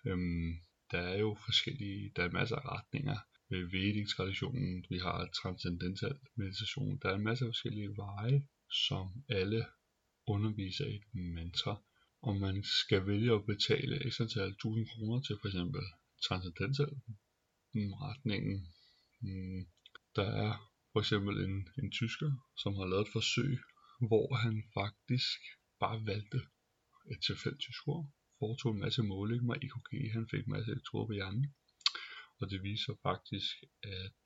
Øhm, 0.08 0.52
der 0.96 1.02
er 1.02 1.18
jo 1.26 1.38
forskellige, 1.46 2.12
der 2.16 2.24
er 2.24 2.32
masser 2.40 2.56
af 2.56 2.66
retninger. 2.76 3.18
Med 3.50 3.62
Vedic-traditionen, 3.74 4.86
vi 4.90 4.98
har 4.98 5.30
transcendental 5.42 6.18
meditation, 6.36 7.00
der 7.02 7.10
er 7.10 7.26
masser 7.28 7.46
af 7.46 7.50
forskellige 7.50 7.96
veje, 8.04 8.40
som 8.86 9.06
alle 9.30 9.66
underviser 10.28 10.86
i 10.86 10.96
et 10.96 11.08
mantra. 11.38 11.74
Og 12.22 12.34
man 12.46 12.64
skal 12.64 13.08
vælge 13.08 13.34
at 13.34 13.46
betale 13.46 14.06
ekstra 14.06 14.24
antal 14.24 14.50
1000 14.50 14.88
kroner 14.92 15.22
til 15.22 15.36
for 15.42 15.48
eksempel 15.48 15.84
transcendental 16.28 16.92
retningen 18.06 18.58
hmm. 19.22 19.62
der 20.16 20.30
er 20.46 20.52
for 20.92 21.00
eksempel 21.00 21.36
en, 21.46 21.56
en 21.82 21.92
tysker, 21.92 22.32
som 22.58 22.76
har 22.76 22.86
lavet 22.86 23.06
et 23.08 23.12
forsøg, 23.12 23.60
hvor 24.10 24.36
han 24.44 24.56
faktisk 24.80 25.40
bare 25.80 26.06
valgte 26.06 26.40
et 27.12 27.20
tilfældigt 27.28 27.62
tysk 27.62 27.88
ord, 27.88 28.06
foretog 28.40 28.72
en 28.74 28.84
masse 28.86 29.02
målinger 29.04 29.46
med 29.50 29.56
EKG, 29.66 29.92
han 30.18 30.26
fik 30.32 30.44
en 30.46 30.56
masse 30.56 30.72
elektroder 30.72 31.08
på 31.08 31.14
hjernen, 31.20 31.46
og 32.40 32.46
det 32.52 32.60
viser 32.70 32.94
faktisk, 33.08 33.54
at 34.00 34.26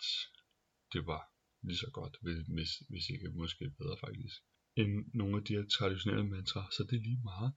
det 0.93 1.01
var 1.11 1.23
lige 1.67 1.83
så 1.83 1.89
godt, 1.99 2.13
hvis, 2.55 2.71
hvis 2.91 3.05
ikke 3.13 3.29
måske 3.41 3.63
bedre 3.81 3.97
faktisk, 4.05 4.37
end 4.81 4.93
nogle 5.19 5.33
af 5.37 5.43
de 5.45 5.55
her 5.57 5.65
traditionelle 5.77 6.27
mantra, 6.35 6.61
så 6.75 6.81
det 6.89 6.95
er 6.97 7.07
lige 7.09 7.27
meget. 7.31 7.51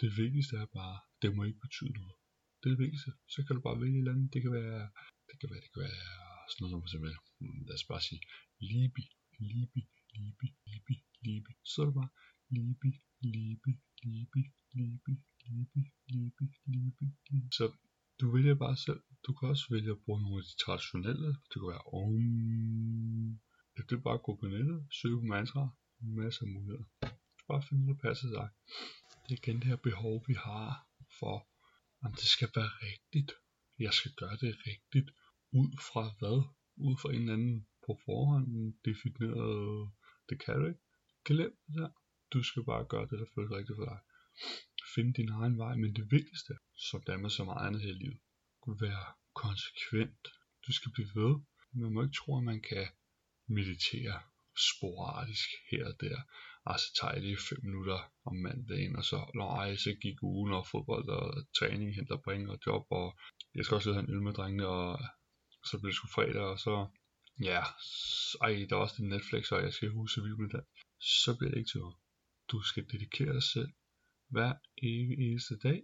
Det 0.00 0.10
vigtigste 0.22 0.54
er 0.64 0.68
bare, 0.80 0.96
det 1.22 1.30
må 1.36 1.40
ikke 1.48 1.64
betyde 1.66 1.92
noget. 2.00 2.16
Det 2.58 2.66
er 2.66 2.74
det 2.74 2.84
vigtigste. 2.84 3.10
Så 3.34 3.38
kan 3.44 3.56
du 3.56 3.62
bare 3.66 3.80
vælge 3.82 3.96
et 3.96 4.02
eller 4.02 4.14
andet. 4.14 4.32
Det 4.34 4.40
kan 4.44 4.52
være, 4.60 4.82
det 5.28 5.36
kan 5.40 5.48
være, 5.52 5.62
det 5.64 5.70
kan 5.72 5.82
være 5.86 6.00
sådan 6.50 6.60
noget 6.62 6.72
som 6.72 6.80
for 6.82 6.88
eksempel, 6.90 7.12
hmm, 7.40 7.60
lad 7.68 7.76
os 7.78 7.90
bare 7.92 8.02
sige, 8.08 8.22
Libi, 8.70 9.04
Libi, 9.50 9.82
Libi, 10.16 10.48
Libi, 10.70 10.96
Libi. 11.24 11.52
Så 11.70 11.76
er 11.80 11.86
det 11.88 11.96
bare, 12.00 12.12
Libi, 12.50 12.90
Libi, 13.20 13.72
Libi, 14.02 14.42
Libi, 14.78 15.14
Libi, 15.46 15.82
Libi, 16.12 16.46
Libi, 16.66 17.06
Libi. 17.30 17.48
Så 17.58 17.72
du 18.20 18.30
vælger 18.34 18.54
bare 18.54 18.76
selv. 18.76 19.00
Du 19.26 19.32
kan 19.34 19.48
også 19.48 19.66
vælge 19.70 19.90
at 19.90 20.02
bruge 20.04 20.22
nogle 20.22 20.38
af 20.40 20.44
de 20.50 20.56
traditionelle. 20.64 21.28
Det 21.28 21.56
kan 21.60 21.68
være 21.74 21.86
om. 22.00 22.14
Ja, 23.76 23.82
det 23.88 23.94
er 23.96 24.02
bare 24.08 24.18
at 24.20 24.22
gå 24.22 24.32
på 24.40 24.46
nettet, 24.46 24.86
søge 24.98 25.16
på 25.20 25.26
mantra, 25.36 25.68
masser 26.00 26.42
af 26.46 26.52
muligheder. 26.52 26.84
Bare 27.48 27.62
finde 27.62 27.84
noget, 27.84 27.96
der 27.96 28.08
passer 28.08 28.28
dig. 28.38 28.48
Det 29.24 29.32
er 29.34 29.40
igen 29.42 29.56
det 29.60 29.64
her 29.72 29.76
behov, 29.76 30.24
vi 30.28 30.34
har 30.34 30.68
for, 31.18 31.36
om 32.04 32.12
det 32.20 32.28
skal 32.34 32.50
være 32.54 32.72
rigtigt. 32.88 33.32
Jeg 33.78 33.92
skal 33.92 34.12
gøre 34.20 34.36
det 34.42 34.56
rigtigt. 34.66 35.08
Ud 35.52 35.70
fra 35.88 36.02
hvad? 36.18 36.38
Ud 36.76 36.96
fra 37.00 37.08
en 37.12 37.20
eller 37.20 37.32
anden 37.32 37.66
på 37.86 37.92
forhånd 38.04 38.74
defineret, 38.84 39.90
det 40.28 40.36
kan 40.44 40.54
du 40.60 40.66
ikke. 40.66 40.80
Glem 41.24 41.52
det 41.66 41.74
der. 41.74 41.90
Du 42.32 42.42
skal 42.42 42.64
bare 42.64 42.84
gøre 42.92 43.06
det, 43.10 43.18
der 43.18 43.26
føles 43.34 43.50
rigtigt 43.58 43.76
for 43.78 43.84
dig. 43.84 43.98
Find 44.94 45.14
din 45.14 45.28
egen 45.28 45.58
vej, 45.58 45.74
men 45.74 45.96
det 45.96 46.10
vigtigste, 46.10 46.52
som 46.76 47.02
det 47.02 47.12
er 47.12 47.22
med 47.24 47.30
så 47.30 47.44
meget 47.44 47.66
andet 47.66 47.82
her 47.82 47.90
i 47.90 48.00
livet, 48.02 48.20
være 48.84 49.04
konsekvent. 49.34 50.24
Du 50.66 50.72
skal 50.72 50.92
blive 50.92 51.10
ved. 51.14 51.34
Man 51.72 51.92
må 51.92 52.02
ikke 52.02 52.18
tro, 52.20 52.38
at 52.38 52.44
man 52.44 52.60
kan 52.70 52.86
meditere 53.48 54.20
sporadisk 54.70 55.48
her 55.70 55.86
og 55.90 55.94
der. 56.00 56.18
Og 56.64 56.80
så 56.80 56.88
tager 57.00 57.12
jeg 57.12 57.22
lige 57.22 57.46
5 57.48 57.58
minutter 57.62 58.12
om 58.24 58.36
mandagen, 58.36 58.96
og 58.96 59.04
så, 59.04 59.18
nej, 59.34 59.76
så 59.76 59.90
gik 60.02 60.22
ugen 60.22 60.52
og 60.52 60.66
fodbold 60.70 61.08
og 61.08 61.46
træning, 61.58 61.94
henter 61.94 62.16
bringe 62.24 62.52
og 62.52 62.58
job, 62.66 62.86
og 62.90 63.18
jeg 63.54 63.64
skal 63.64 63.74
også 63.74 63.92
have 63.92 64.04
en 64.04 64.10
øl 64.14 64.22
med 64.22 64.32
drengene, 64.32 64.66
og 64.66 64.98
så 65.68 65.78
bliver 65.78 65.90
det 65.90 65.96
sgu 65.96 66.06
fredag, 66.08 66.42
og 66.52 66.58
så, 66.58 66.74
ja, 67.50 67.62
ej, 68.44 68.66
der 68.68 68.76
er 68.76 68.80
også 68.80 68.94
det 68.98 69.08
Netflix, 69.08 69.52
og 69.52 69.62
jeg 69.62 69.72
skal 69.72 69.88
huske 69.88 70.22
vild 70.22 70.52
det. 70.56 70.64
Så 71.00 71.36
bliver 71.38 71.50
det 71.50 71.58
ikke 71.58 71.70
til 71.70 71.80
noget. 71.80 71.96
Du 72.50 72.62
skal 72.62 72.84
dedikere 72.92 73.32
dig 73.34 73.42
selv 73.42 73.72
hver 74.28 74.54
evig 74.82 75.18
eneste 75.26 75.58
dag. 75.58 75.82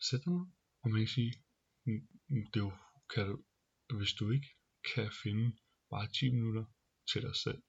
Sæt 0.00 0.20
dig 0.24 0.32
ned, 0.32 0.46
og 0.82 0.90
man 0.90 1.00
kan 1.00 1.08
sige, 1.08 1.32
mm, 1.86 2.08
mm, 2.28 2.46
det 2.52 2.60
er 2.60 2.64
jo, 2.68 2.76
kan 3.14 3.26
du, 3.28 3.36
hvis 3.98 4.12
du 4.12 4.30
ikke 4.30 4.48
kan 4.94 5.10
finde 5.22 5.56
bare 5.90 6.06
10 6.06 6.30
minutter 6.30 6.64
til 7.10 7.22
dig 7.22 7.36
selv, 7.36 7.62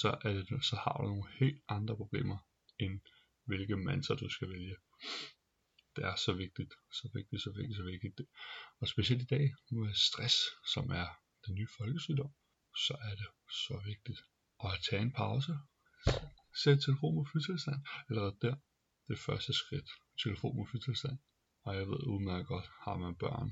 så, 0.00 0.08
er 0.24 0.32
det, 0.32 0.64
så 0.70 0.76
har 0.84 0.96
du 0.96 1.06
nogle 1.08 1.30
helt 1.40 1.60
andre 1.68 1.96
problemer, 1.96 2.38
end 2.78 3.00
hvilke 3.44 3.76
mantra 3.76 4.14
du 4.14 4.28
skal 4.28 4.48
vælge. 4.48 4.76
Det 5.96 6.04
er 6.04 6.16
så 6.16 6.32
vigtigt, 6.32 6.72
så 6.98 7.10
vigtigt, 7.14 7.42
så 7.42 7.50
vigtigt, 7.56 7.76
så 7.76 7.84
vigtigt. 7.92 8.20
Og 8.80 8.88
specielt 8.88 9.22
i 9.22 9.30
dag 9.34 9.46
med 9.70 9.94
stress, 9.94 10.36
som 10.74 10.90
er 10.90 11.08
den 11.46 11.54
nye 11.54 11.68
folkesygdom, 11.78 12.32
så 12.86 12.94
er 13.08 13.14
det 13.20 13.28
så 13.64 13.82
vigtigt 13.90 14.20
at 14.64 14.72
tage 14.90 15.02
en 15.02 15.12
pause. 15.12 15.52
Sæt 16.62 16.78
telefonen 16.80 17.24
på 17.24 17.30
flytilstand, 17.32 17.80
eller 18.08 18.30
der. 18.42 18.56
Det 19.08 19.18
første 19.18 19.52
skridt, 19.52 19.88
Telefonen 20.22 20.64
på 20.64 20.70
flytilstand. 20.70 21.18
Og 21.64 21.76
jeg 21.76 21.86
ved 21.86 22.06
udmærket 22.12 22.46
godt, 22.46 22.68
har 22.84 22.96
man 22.96 23.14
børn. 23.14 23.50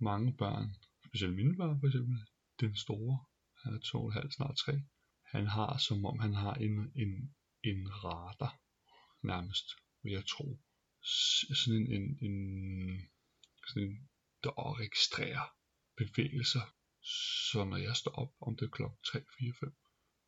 Mange 0.00 0.36
børn, 0.36 0.66
specielt 1.06 1.34
mine 1.34 1.56
børn 1.56 1.80
for 1.80 1.86
eksempel, 1.86 2.16
den 2.60 2.76
store, 2.76 3.24
han 3.62 3.74
er 3.74 3.78
to 3.78 4.04
og 4.04 4.12
halv, 4.12 4.30
snart 4.30 4.56
tre, 4.56 4.72
han 5.24 5.46
har 5.46 5.78
som 5.78 6.04
om 6.04 6.18
han 6.18 6.34
har 6.34 6.54
en, 6.54 6.92
en, 6.94 7.34
en 7.62 8.04
radar 8.04 8.60
nærmest, 9.22 9.66
vil 10.02 10.12
jeg 10.12 10.26
tro. 10.26 10.58
Sådan 11.60 11.80
en, 11.80 11.86
en, 11.96 12.04
en 12.26 12.38
sådan 13.68 13.88
en, 13.88 14.08
der 14.42 14.80
registrerer 14.80 15.46
bevægelser. 15.96 16.64
Så 17.52 17.64
når 17.64 17.76
jeg 17.76 17.96
står 17.96 18.10
op, 18.10 18.32
om 18.40 18.56
det 18.56 18.64
er 18.66 18.70
klokken 18.70 18.98
3, 19.04 19.24
4, 19.38 19.52
5, 19.60 19.74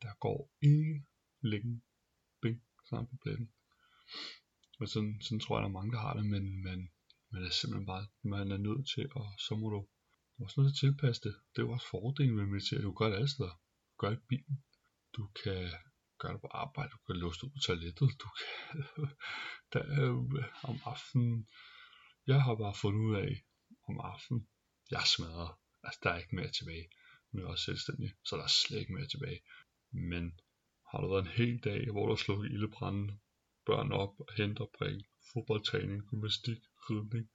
der 0.03 0.15
går 0.21 0.53
ikke 0.63 1.07
længe, 1.41 1.83
bing, 2.43 2.59
sådan 2.89 3.07
på 3.07 3.17
pletten. 3.23 3.49
Og 4.81 4.89
sådan, 4.89 5.15
sådan 5.25 5.41
tror 5.41 5.57
jeg, 5.57 5.63
der 5.63 5.69
er 5.69 5.79
mange, 5.79 5.93
der 5.93 6.01
har 6.07 6.15
det, 6.19 6.27
men 6.35 6.63
man, 6.67 6.79
man 7.33 7.45
er 7.47 7.51
simpelthen 7.51 7.87
bare, 7.87 8.07
man 8.23 8.53
er 8.57 8.61
nødt 8.69 8.85
til, 8.95 9.05
og 9.19 9.27
så 9.47 9.53
må 9.61 9.67
du 9.75 9.81
også 10.45 10.61
nødt 10.61 10.79
til 10.79 10.87
at 10.87 10.93
tilpasse 10.93 11.23
det. 11.27 11.35
Det 11.51 11.59
er 11.59 11.67
jo 11.67 11.73
også 11.73 11.89
fordelen 11.91 12.37
ved 12.37 12.47
at. 12.47 12.83
Du 12.83 12.91
kan 12.93 13.01
gøre 13.01 13.11
det 13.11 13.17
alle 13.21 13.35
steder. 13.37 13.55
Du 13.89 13.95
kan 13.95 14.01
gøre 14.03 14.15
det 14.15 14.23
i 14.23 14.29
bilen. 14.29 14.57
Du 15.17 15.23
kan 15.43 15.61
gøre 16.21 16.33
det 16.35 16.41
på 16.41 16.51
arbejde. 16.63 16.91
Du 16.95 16.99
kan 17.07 17.17
låse 17.17 17.45
ud 17.45 17.51
på 17.51 17.61
toilettet. 17.67 18.11
Du 18.23 18.29
kan, 18.39 18.47
der 19.73 19.83
er 19.97 20.03
jo 20.13 20.19
om 20.71 20.77
aftenen. 20.93 21.49
Jeg 22.27 22.43
har 22.43 22.55
bare 22.55 22.75
fundet 22.83 23.01
ud 23.09 23.15
af 23.25 23.33
om 23.89 23.97
aftenen. 24.13 24.43
Jeg 24.91 25.03
smadrer, 25.15 25.51
Altså 25.85 26.01
der 26.03 26.11
er 26.11 26.19
ikke 26.19 26.37
mere 26.37 26.51
tilbage. 26.51 26.89
Nu 27.33 27.39
er 27.39 27.45
jeg 27.45 27.51
også 27.51 27.65
selvstændig, 27.65 28.11
så 28.25 28.37
der 28.37 28.43
er 28.43 28.55
slet 28.63 28.81
ikke 28.81 28.93
mere 28.93 29.07
tilbage. 29.07 29.41
Men 29.93 30.41
har 30.91 31.01
der 31.01 31.09
været 31.09 31.23
en 31.23 31.37
hel 31.41 31.59
dag, 31.59 31.91
hvor 31.91 32.03
der 32.07 32.15
har 32.15 32.23
slukket 32.25 32.53
ildebranden, 32.53 33.21
børn 33.67 33.93
op, 33.93 34.21
og 34.21 34.35
henter 34.37 34.67
bring, 34.79 35.03
fodboldtræning, 35.33 36.03
gymnastik, 36.11 36.61
ridning, 36.91 37.29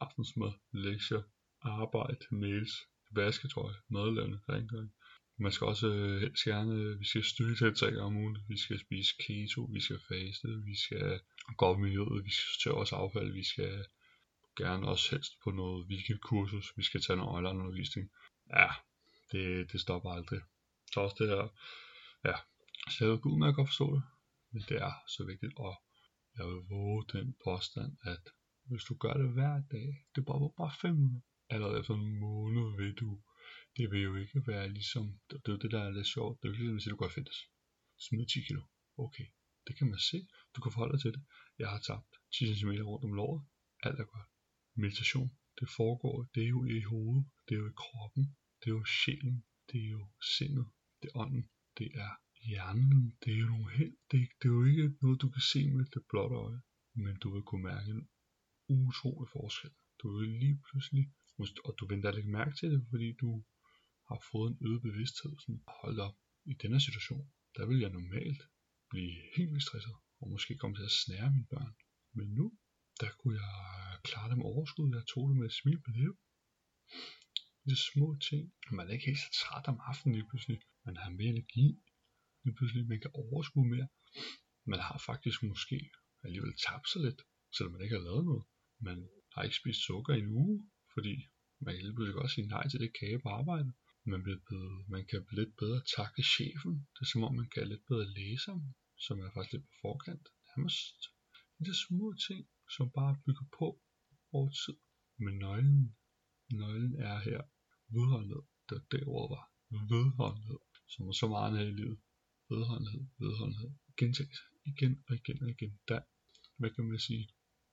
aftensmad, 0.00 0.52
lektier, 0.72 1.22
arbejde, 1.60 2.24
mails, 2.30 2.72
vasketøj, 3.10 3.72
madlavning, 3.88 4.40
rengøring. 4.48 4.92
Man 5.38 5.52
skal 5.52 5.66
også 5.66 5.88
øh, 5.88 6.20
helst 6.20 6.44
gerne, 6.44 6.72
øh, 6.74 7.00
vi 7.00 7.04
skal 7.04 7.24
styrke 7.24 7.54
til 7.54 7.74
tre 7.74 7.86
gange 7.86 8.02
om 8.02 8.16
ugen, 8.16 8.38
vi 8.48 8.58
skal 8.58 8.78
spise 8.78 9.14
keto, 9.20 9.60
vi 9.62 9.80
skal 9.80 10.00
faste, 10.08 10.48
vi 10.64 10.76
skal 10.84 11.20
gå 11.56 11.64
op 11.66 11.78
i 11.78 11.80
miljøet, 11.80 12.24
vi 12.24 12.30
skal 12.30 12.46
sortere 12.52 12.74
vores 12.74 12.92
affald, 12.92 13.32
vi 13.32 13.44
skal 13.44 13.86
gerne 14.56 14.88
også 14.88 15.10
helst 15.10 15.32
på 15.44 15.50
noget 15.50 15.86
weekendkursus, 15.86 16.72
vi 16.76 16.82
skal 16.82 17.00
tage 17.00 17.16
noget 17.16 17.36
online 17.36 17.58
undervisning. 17.62 18.10
Ja, 18.50 18.68
det, 19.32 19.72
det 19.72 19.80
stopper 19.80 20.10
aldrig. 20.10 20.40
Så 20.92 21.00
også 21.00 21.16
det 21.18 21.28
her, 21.28 21.48
ja, 22.24 22.36
så 22.94 23.00
jeg 23.06 23.20
kunne 23.20 23.34
udmærket 23.34 23.56
godt 23.56 23.68
forstå 23.68 23.88
det, 23.96 24.04
men 24.52 24.62
det 24.68 24.78
er 24.88 24.94
så 25.14 25.20
vigtigt, 25.30 25.54
og 25.66 25.74
jeg 26.36 26.44
vil 26.50 26.62
våge 26.74 27.04
den 27.14 27.26
påstand, 27.44 27.92
at 28.12 28.24
hvis 28.68 28.84
du 28.88 28.94
gør 29.02 29.14
det 29.22 29.32
hver 29.36 29.54
dag, 29.74 29.88
det 30.12 30.18
er 30.20 30.28
bare, 30.30 30.52
bare 30.60 30.74
5 30.80 30.94
minutter, 30.94 31.20
allerede 31.54 31.80
efter 31.80 31.94
en 31.94 32.18
måned 32.26 32.66
vil 32.80 32.94
du, 33.02 33.08
det 33.76 33.90
vil 33.90 34.02
jo 34.08 34.14
ikke 34.22 34.40
være 34.46 34.68
ligesom, 34.78 35.04
det 35.30 35.52
er 35.52 35.56
det 35.62 35.70
der 35.70 35.82
er 35.82 35.90
lidt 35.90 36.06
sjovt, 36.14 36.34
det 36.38 36.44
er 36.44 36.50
jo 36.50 36.56
ligesom 36.56 36.74
hvis 36.76 36.84
du 36.84 36.96
går 36.96 37.08
fitness, 37.16 37.40
smid 38.04 38.26
10 38.26 38.40
kilo, 38.48 38.62
okay, 39.04 39.26
det 39.66 39.72
kan 39.78 39.88
man 39.92 40.00
se, 40.10 40.18
du 40.54 40.58
kan 40.60 40.72
forholde 40.72 40.94
dig 40.94 41.02
til 41.02 41.12
det, 41.16 41.22
jeg 41.58 41.68
har 41.74 41.80
tabt 41.88 42.10
10 42.34 42.54
cm 42.54 42.70
rundt 42.90 43.04
om 43.08 43.12
låret, 43.20 43.40
alt 43.86 44.00
er 44.00 44.08
godt, 44.14 44.28
meditation, 44.84 45.30
det 45.60 45.68
foregår, 45.78 46.16
det 46.34 46.42
er 46.42 46.50
jo 46.56 46.60
i 46.76 46.80
hovedet, 46.90 47.24
det 47.46 47.54
er 47.54 47.60
jo 47.64 47.68
i 47.68 47.80
kroppen, 47.84 48.24
det 48.60 48.66
er 48.70 48.76
jo 48.78 48.84
sjælen, 48.84 49.36
det 49.68 49.78
er 49.84 49.90
jo 49.96 50.02
sindet, 50.36 50.66
det 51.00 51.08
er 51.08 51.16
ånden, 51.22 51.44
det 51.78 51.88
er 52.04 52.12
hjernen, 52.48 53.16
det 53.22 53.32
er 53.34 53.38
jo 53.44 53.46
nogle 53.46 53.70
helt, 53.78 53.98
det, 54.10 54.20
det 54.38 54.48
er 54.48 54.56
jo 54.58 54.64
ikke 54.64 54.96
noget 55.02 55.20
du 55.22 55.28
kan 55.34 55.44
se 55.52 55.70
med 55.76 55.84
det 55.94 56.02
blotte 56.10 56.36
øje, 56.36 56.60
men 56.94 57.14
du 57.22 57.28
vil 57.34 57.42
kunne 57.42 57.66
mærke 57.72 57.90
en 57.90 58.08
utrolig 58.68 59.28
forskel. 59.36 59.72
Du 60.00 60.06
vil 60.18 60.28
lige 60.42 60.58
pludselig 60.66 61.04
og 61.38 61.72
du 61.78 61.86
venter 61.92 62.12
ikke 62.12 62.36
mærke 62.40 62.54
til 62.56 62.68
det, 62.72 62.86
fordi 62.90 63.08
du 63.22 63.44
har 64.08 64.18
fået 64.30 64.48
en 64.50 64.58
øget 64.66 64.82
bevidsthed. 64.82 65.32
Sådan, 65.42 65.62
hold 65.80 65.98
op, 66.06 66.16
i 66.52 66.54
denne 66.62 66.80
situation, 66.80 67.24
der 67.56 67.66
vil 67.66 67.78
jeg 67.80 67.90
normalt 67.90 68.42
blive 68.90 69.14
helt 69.36 69.50
vildt 69.52 69.66
stresset, 69.66 69.96
og 70.20 70.26
måske 70.34 70.56
komme 70.56 70.76
til 70.76 70.88
at 70.90 70.98
snære 71.02 71.32
mine 71.32 71.50
børn. 71.52 71.72
Men 72.18 72.28
nu, 72.38 72.46
der 73.00 73.10
kunne 73.18 73.36
jeg 73.42 73.54
klare 74.08 74.30
dem 74.30 74.42
overskud, 74.42 74.94
jeg 74.94 75.06
tog 75.06 75.28
det 75.28 75.36
med 75.36 75.46
et 75.46 75.58
smil 75.60 75.80
på 75.86 75.90
det. 75.98 76.10
Det 77.64 77.72
er 77.72 77.86
små 77.92 78.06
ting. 78.28 78.42
Man 78.70 78.88
er 78.88 78.92
ikke 78.92 79.10
helt 79.10 79.24
så 79.26 79.30
træt 79.40 79.66
om 79.72 79.78
aftenen 79.90 80.14
lige 80.16 80.28
pludselig. 80.30 80.58
Man 80.86 80.96
har 80.96 81.10
mere 81.10 81.32
energi. 81.36 81.66
Lige 82.46 82.56
pludselig, 82.58 82.82
man 82.92 83.00
kan 83.04 83.16
overskue 83.22 83.68
mere. 83.74 83.88
Man 84.72 84.80
har 84.88 84.98
faktisk 85.10 85.38
måske 85.50 85.78
alligevel 86.24 86.54
tabt 86.66 86.88
sig 86.90 87.00
lidt, 87.06 87.20
selvom 87.54 87.72
man 87.72 87.82
ikke 87.84 87.96
har 87.98 88.06
lavet 88.08 88.24
noget. 88.30 88.44
Man 88.88 88.98
har 89.32 89.42
ikke 89.42 89.60
spist 89.60 89.80
sukker 89.86 90.12
i 90.14 90.22
en 90.24 90.34
uge, 90.42 90.56
fordi 90.94 91.14
man 91.64 91.72
kan 91.74 91.84
lige 91.84 91.96
pludselig 91.96 92.22
også 92.22 92.34
sige 92.34 92.52
nej 92.54 92.64
til 92.68 92.80
det 92.84 92.96
kage 93.00 93.18
på 93.22 93.28
arbejde. 93.40 93.70
Man, 94.12 94.22
bliver 94.24 94.40
bedre, 94.50 94.76
man 94.94 95.02
kan 95.10 95.20
blive 95.26 95.40
lidt 95.40 95.54
bedre 95.62 95.80
takke 95.96 96.22
chefen. 96.34 96.74
Det 96.94 97.00
er 97.04 97.10
som 97.12 97.26
om, 97.26 97.34
man 97.40 97.50
kan 97.52 97.68
lidt 97.68 97.84
bedre 97.90 98.06
læse 98.18 98.46
om, 98.56 98.62
som 99.06 99.16
er 99.24 99.30
faktisk 99.34 99.52
lidt 99.52 99.68
på 99.70 99.76
forkant. 99.84 100.26
Nærmest 100.48 100.98
det 101.64 101.68
er 101.74 101.84
små 101.88 102.06
ting, 102.28 102.42
som 102.76 102.86
bare 102.98 103.20
bygger 103.26 103.46
på 103.58 103.66
over 104.36 104.50
tid. 104.62 104.76
Men 105.24 105.34
nøglen, 105.44 105.96
nøglen 106.60 106.94
er 107.10 107.18
her. 107.28 107.40
Vedholdenhed. 107.94 108.42
Det 108.66 108.74
var 108.76 108.84
det 108.92 109.02
ord 109.14 109.26
var. 109.34 109.44
Vedholdenhed. 109.92 110.60
Som 110.92 111.08
er 111.08 111.16
så 111.22 111.26
meget 111.28 111.58
her 111.58 111.66
i 111.66 111.78
livet. 111.80 111.98
Vedholdenhed, 112.50 113.04
vedholdenhed. 113.18 113.70
Gentagelse. 113.96 114.42
Igen 114.64 115.04
og 115.08 115.14
igen 115.14 115.42
og 115.42 115.50
igen. 115.50 115.78
Der, 115.88 116.00
hvad 116.56 116.70
kan 116.70 116.84
man 116.84 116.98
sige? 116.98 117.28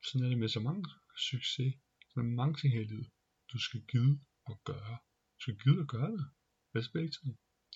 Sådan 0.05 0.25
er 0.25 0.29
det 0.29 0.37
med 0.37 0.49
så 0.49 0.59
mange 0.59 0.83
succes 1.29 1.73
med 2.15 2.23
mange 2.23 2.55
ting 2.55 2.73
her 2.73 2.81
i 2.81 2.91
livet. 2.93 3.09
Du 3.53 3.57
skal 3.59 3.81
gide 3.91 4.19
at 4.51 4.57
gøre. 4.63 4.97
Du 5.35 5.39
skal 5.39 5.57
gide 5.63 5.79
at 5.81 5.87
gøre 5.87 6.11
det. 6.11 6.25
Hvad 6.71 6.83
skal 6.83 7.01
ikke 7.01 7.17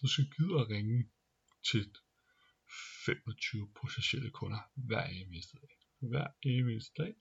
Du 0.01 0.07
skal 0.07 0.25
gide 0.35 0.53
at 0.59 0.69
ringe 0.69 1.09
til 1.69 1.83
25 3.05 3.73
potentielle 3.81 4.31
kunder 4.31 4.61
hver 4.87 5.05
eneste 5.05 5.57
dag. 5.57 5.75
Hver 6.09 6.27
eneste 6.41 6.93
dag 7.03 7.13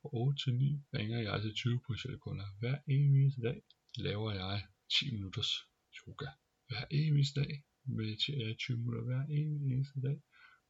fra 0.00 0.08
8 0.12 0.42
til 0.42 0.54
9 0.54 0.82
ringer 0.94 1.18
jeg 1.18 1.42
til 1.42 1.54
20 1.54 1.80
potentielle 1.86 2.18
kunder. 2.18 2.46
Hver 2.58 2.78
eneste 2.88 3.40
dag 3.42 3.62
laver 3.96 4.32
jeg 4.32 4.66
10 4.98 5.10
minutters 5.14 5.52
yoga. 5.98 6.28
Hver 6.68 6.84
eneste 6.90 7.40
dag 7.40 7.64
mediterer 7.84 8.46
jeg 8.46 8.58
20 8.58 8.78
minutter. 8.78 9.04
Hver 9.04 9.24
eneste 9.40 10.00
dag 10.06 10.18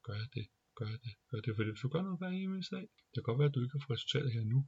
gør 0.07 0.23
det. 0.35 0.47
gør 0.79 0.93
det. 1.05 1.15
Gør 1.31 1.41
det, 1.45 1.53
fordi 1.57 1.71
hvis 1.71 1.85
du 1.85 1.89
gør 1.89 2.03
noget 2.03 2.19
hver 2.19 2.35
eneste 2.43 2.77
dag, 2.77 2.87
det 3.11 3.19
kan 3.19 3.29
godt 3.29 3.39
være, 3.39 3.51
at 3.51 3.55
du 3.55 3.63
ikke 3.63 3.77
har 3.77 3.85
fået 3.87 3.97
resultatet 3.97 4.33
her 4.37 4.45
nu. 4.55 4.61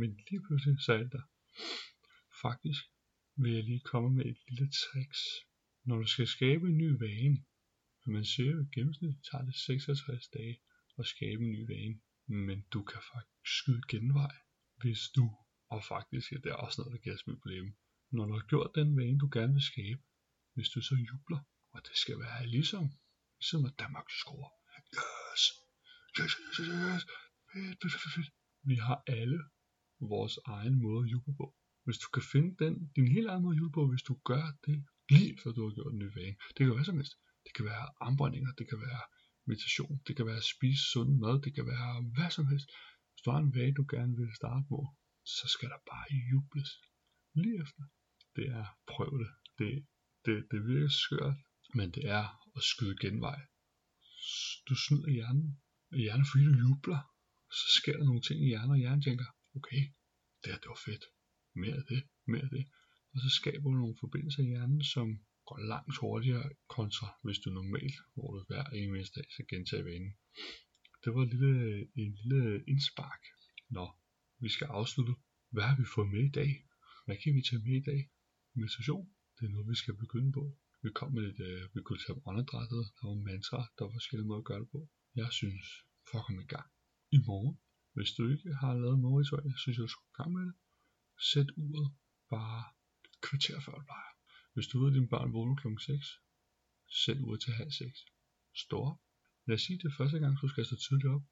Men 0.00 0.10
lige 0.28 0.42
pludselig 0.46 0.76
så 0.86 0.92
er 0.92 1.02
det 1.02 1.12
der. 1.16 1.26
Faktisk 2.44 2.82
vil 3.42 3.52
jeg 3.56 3.64
lige 3.64 3.88
komme 3.92 4.10
med 4.18 4.26
et 4.32 4.40
lille 4.48 4.68
tricks. 4.80 5.20
Når 5.86 5.96
du 6.02 6.06
skal 6.06 6.26
skabe 6.26 6.64
en 6.68 6.78
ny 6.82 6.90
vane, 7.04 7.38
men 8.02 8.12
man 8.16 8.24
siger 8.24 8.50
jo 8.50 8.58
i 8.62 8.68
gennemsnit 8.74 9.16
tager 9.28 9.44
det 9.44 9.54
66 9.54 10.28
dage 10.28 10.56
at 10.98 11.06
skabe 11.06 11.42
en 11.44 11.52
ny 11.56 11.62
vane. 11.72 11.96
Men 12.46 12.58
du 12.72 12.80
kan 12.90 13.00
faktisk 13.12 13.46
skyde 13.58 13.82
genvej, 13.88 14.34
hvis 14.80 15.02
du, 15.16 15.26
og 15.74 15.80
faktisk 15.84 16.32
ja, 16.32 16.36
det 16.36 16.50
er 16.52 16.60
også 16.64 16.80
noget, 16.80 16.92
der 16.94 17.02
giver 17.04 17.16
os 17.16 17.24
problem. 17.24 17.66
Når 18.10 18.24
du 18.26 18.32
har 18.32 18.46
gjort 18.52 18.70
den 18.74 18.96
vane, 18.98 19.18
du 19.18 19.28
gerne 19.32 19.52
vil 19.52 19.70
skabe, 19.72 20.02
hvis 20.54 20.68
du 20.74 20.80
så 20.80 20.94
jubler, 21.08 21.40
og 21.74 21.80
det 21.86 21.96
skal 22.02 22.18
være 22.18 22.46
ligesom, 22.46 22.84
ligesom 23.40 23.64
at 23.68 23.74
Danmark 23.82 24.08
scorer. 24.20 24.52
Yes! 24.98 25.42
Yes, 26.18 26.32
yes, 26.40 26.56
yes, 26.60 26.68
yes. 26.94 27.02
Fedt, 27.52 27.78
fedt, 27.82 28.02
fedt, 28.02 28.14
fedt. 28.16 28.30
Vi 28.70 28.76
har 28.86 28.98
alle 29.06 29.38
vores 30.00 30.38
egen 30.56 30.76
måde 30.84 31.00
at 31.04 31.10
juble 31.12 31.34
på. 31.40 31.46
Hvis 31.84 31.98
du 31.98 32.08
kan 32.14 32.24
finde 32.32 32.50
den, 32.64 32.74
din 32.96 33.08
helt 33.16 33.28
egen 33.32 33.42
måde 33.42 33.54
at 33.54 33.60
juble 33.60 33.76
på, 33.78 33.82
hvis 33.90 34.02
du 34.02 34.14
gør 34.30 34.44
det 34.66 34.78
lige 35.10 35.38
før 35.40 35.50
du 35.52 35.62
har 35.66 35.74
gjort 35.74 35.92
en 35.92 35.98
ny 35.98 36.08
vane. 36.18 36.36
Det 36.48 36.58
kan 36.58 36.66
være 36.66 36.78
hvad 36.80 36.90
som 36.90 37.00
helst. 37.00 37.14
Det 37.44 37.52
kan 37.56 37.64
være 37.64 37.84
armbåndinger, 38.06 38.52
det 38.58 38.66
kan 38.70 38.80
være 38.88 39.02
meditation, 39.50 39.94
det 40.06 40.16
kan 40.16 40.26
være 40.26 40.40
at 40.44 40.50
spise 40.54 40.82
sund 40.92 41.10
mad, 41.24 41.42
det 41.46 41.52
kan 41.54 41.66
være 41.66 41.90
hvad 42.14 42.30
som 42.30 42.46
helst. 42.52 42.68
Hvis 43.10 43.22
du 43.24 43.30
har 43.30 43.40
en 43.46 43.54
vane, 43.54 43.74
du 43.80 43.84
gerne 43.94 44.16
vil 44.16 44.30
starte 44.40 44.64
på, 44.72 44.78
så 45.36 45.44
skal 45.54 45.68
der 45.72 45.80
bare 45.92 46.06
jubles 46.30 46.70
lige 47.40 47.56
efter. 47.62 47.82
Det 48.36 48.46
er, 48.60 48.66
prøv 48.92 49.10
det. 49.22 49.30
Det, 49.58 49.86
det, 50.26 50.36
det 50.50 50.60
virker 50.66 50.88
skørt, 50.88 51.36
men 51.74 51.90
det 51.96 52.04
er 52.18 52.24
at 52.56 52.62
skyde 52.62 52.96
genvej. 53.04 53.40
Du 54.68 54.74
snyder 54.84 55.10
hjernen. 55.18 55.48
Hjernen 56.04 56.26
fordi 56.30 56.44
du 56.44 56.54
jubler. 56.64 57.00
Så 57.60 57.66
sker 57.78 57.96
der 57.98 58.04
nogle 58.04 58.24
ting 58.28 58.38
i 58.42 58.48
hjernen, 58.52 58.70
og 58.70 58.80
hjernen 58.82 59.02
tænker, 59.02 59.26
okay, 59.58 59.82
det 60.40 60.48
her 60.52 60.58
det 60.62 60.68
var 60.74 60.80
fedt. 60.88 61.04
Mere 61.62 61.76
af 61.80 61.86
det, 61.92 62.02
mere 62.32 62.44
af 62.48 62.52
det. 62.56 62.64
Og 63.12 63.18
så 63.24 63.28
skaber 63.38 63.68
du 63.70 63.76
nogle 63.82 64.00
forbindelser 64.00 64.42
i 64.42 64.50
hjernen, 64.52 64.82
som 64.94 65.06
går 65.48 65.58
langt 65.72 65.96
hurtigere 66.00 66.50
kontra, 66.76 67.06
hvis 67.24 67.38
du 67.38 67.50
normalt, 67.50 67.96
hvor 68.14 68.28
du 68.32 68.38
hver 68.48 68.64
eneste 68.64 69.14
dag 69.20 69.28
skal 69.34 69.46
gentage 69.52 69.84
vanen. 69.84 70.12
Det 71.02 71.10
var 71.14 71.22
en 71.22 71.32
lille, 71.34 71.52
en 72.02 72.12
lille 72.20 72.64
indspark. 72.72 73.22
Nå, 73.76 73.86
vi 74.42 74.48
skal 74.48 74.68
afslutte. 74.78 75.14
Hvad 75.54 75.64
har 75.68 75.76
vi 75.80 75.86
fået 75.94 76.10
med 76.14 76.24
i 76.30 76.34
dag? 76.40 76.50
Hvad 77.06 77.16
kan 77.22 77.34
vi 77.36 77.42
tage 77.48 77.62
med 77.66 77.76
i 77.80 77.84
dag? 77.90 78.00
Meditation, 78.54 79.06
det 79.36 79.44
er 79.46 79.52
noget, 79.54 79.68
vi 79.72 79.76
skal 79.82 79.94
begynde 80.04 80.32
på. 80.38 80.44
Vi 80.84 80.90
kom 80.98 81.12
med 81.14 81.22
lidt, 81.26 81.40
øh, 81.48 81.62
vi 81.74 81.80
kunne 81.82 82.02
tage 82.04 82.22
åndedrættet, 82.28 82.82
der 82.96 83.04
var 83.10 83.18
mantra, 83.30 83.60
der 83.76 83.82
var 83.84 83.92
forskellige 83.98 84.28
måder 84.28 84.42
at 84.42 84.48
gøre 84.50 84.62
det 84.62 84.70
på. 84.74 84.80
Jeg 85.20 85.30
synes, 85.40 85.66
for 86.08 86.18
at 86.18 86.24
komme 86.26 86.42
i 86.42 86.50
gang. 86.54 86.68
I 87.16 87.18
morgen, 87.28 87.54
hvis 87.94 88.10
du 88.16 88.22
ikke 88.32 88.54
har 88.62 88.72
lavet 88.82 88.98
morgenritual, 89.04 89.52
synes 89.62 89.76
jeg, 89.76 89.84
du 89.86 89.92
skulle 89.94 90.12
i 90.14 90.18
gang 90.20 90.30
med 90.36 90.44
det. 90.48 90.54
Sæt 91.30 91.48
uret 91.64 91.88
bare 92.34 92.62
kvarter 93.26 93.58
før 93.64 93.74
du 93.80 93.84
plejer. 93.90 94.12
Hvis 94.54 94.66
du 94.70 94.74
ved, 94.80 94.88
at 94.90 94.96
din 94.98 95.08
barn 95.14 95.32
vågner 95.36 95.56
kl. 95.60 95.68
6, 95.78 96.06
sæt 97.02 97.18
uret 97.24 97.40
til 97.44 97.52
halv 97.60 97.72
6. 97.72 97.98
Stå 98.64 98.76
op. 98.90 98.98
Lad 99.46 99.56
os 99.58 99.62
sige, 99.66 99.78
det 99.80 99.86
er 99.90 99.96
første 100.00 100.18
gang, 100.22 100.32
du 100.42 100.48
skal 100.48 100.64
stå 100.66 100.76
tidligt 100.76 101.12
op. 101.16 101.24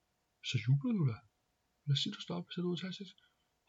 Så 0.49 0.57
jubler 0.65 0.93
du 0.99 1.05
da. 1.13 1.19
Lad 1.87 1.95
os 1.97 2.01
sige, 2.03 2.15
du 2.17 2.21
står 2.21 2.35
op 2.39 2.47
og 2.49 2.53
sætter 2.53 2.69
uret 2.69 2.79
til 2.79 2.87
halv 2.89 2.99
6. 3.03 3.11